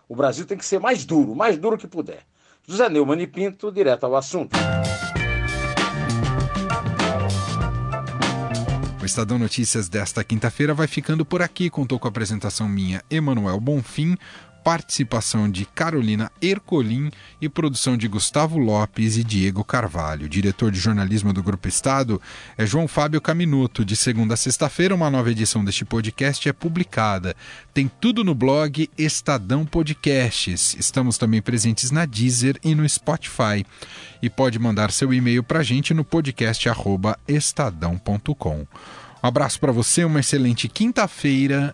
O 0.07 0.15
Brasil 0.15 0.45
tem 0.45 0.57
que 0.57 0.65
ser 0.65 0.79
mais 0.79 1.05
duro, 1.05 1.33
mais 1.33 1.57
duro 1.57 1.77
que 1.77 1.87
puder. 1.87 2.25
José 2.67 2.89
Neumann 2.89 3.21
e 3.21 3.27
Pinto, 3.27 3.71
direto 3.71 4.05
ao 4.05 4.15
assunto. 4.17 4.57
Estadão 9.07 9.39
Notícias 9.39 9.87
desta 9.87 10.21
quinta-feira 10.21 10.73
vai 10.73 10.85
ficando 10.85 11.25
por 11.25 11.41
aqui. 11.41 11.69
Contou 11.69 11.97
com 11.97 12.07
a 12.07 12.09
apresentação 12.09 12.67
minha, 12.67 13.01
Emanuel 13.09 13.59
Bonfim 13.59 14.17
participação 14.67 15.49
de 15.49 15.63
Carolina 15.63 16.29
Ercolim 16.41 17.09
e 17.39 17.47
produção 17.47 17.95
de 17.95 18.05
Gustavo 18.05 18.57
Lopes 18.57 19.15
e 19.15 19.23
Diego 19.23 19.63
Carvalho. 19.63 20.27
diretor 20.27 20.71
de 20.71 20.77
jornalismo 20.77 21.31
do 21.31 21.41
Grupo 21.41 21.69
Estado 21.69 22.21
é 22.57 22.65
João 22.65 22.85
Fábio 22.85 23.21
Caminuto. 23.21 23.85
De 23.85 23.95
segunda 23.95 24.33
a 24.33 24.37
sexta-feira, 24.37 24.93
uma 24.93 25.09
nova 25.09 25.31
edição 25.31 25.63
deste 25.63 25.85
podcast 25.85 26.49
é 26.49 26.51
publicada. 26.51 27.33
Tem 27.73 27.89
tudo 28.01 28.25
no 28.25 28.35
blog 28.35 28.89
Estadão 28.97 29.65
Podcasts. 29.65 30.75
Estamos 30.77 31.17
também 31.17 31.41
presentes 31.41 31.89
na 31.89 32.03
Deezer 32.05 32.59
e 32.61 32.75
no 32.75 32.87
Spotify. 32.89 33.65
E 34.21 34.29
pode 34.29 34.59
mandar 34.59 34.91
seu 34.91 35.13
e-mail 35.13 35.43
para 35.43 35.59
a 35.59 35.63
gente 35.63 35.93
no 35.93 36.03
podcast 36.03 36.67
estadão.com. 37.25 38.67
Um 39.23 39.27
abraço 39.27 39.61
para 39.61 39.71
você, 39.71 40.03
uma 40.03 40.19
excelente 40.19 40.67
quinta-feira 40.67 41.73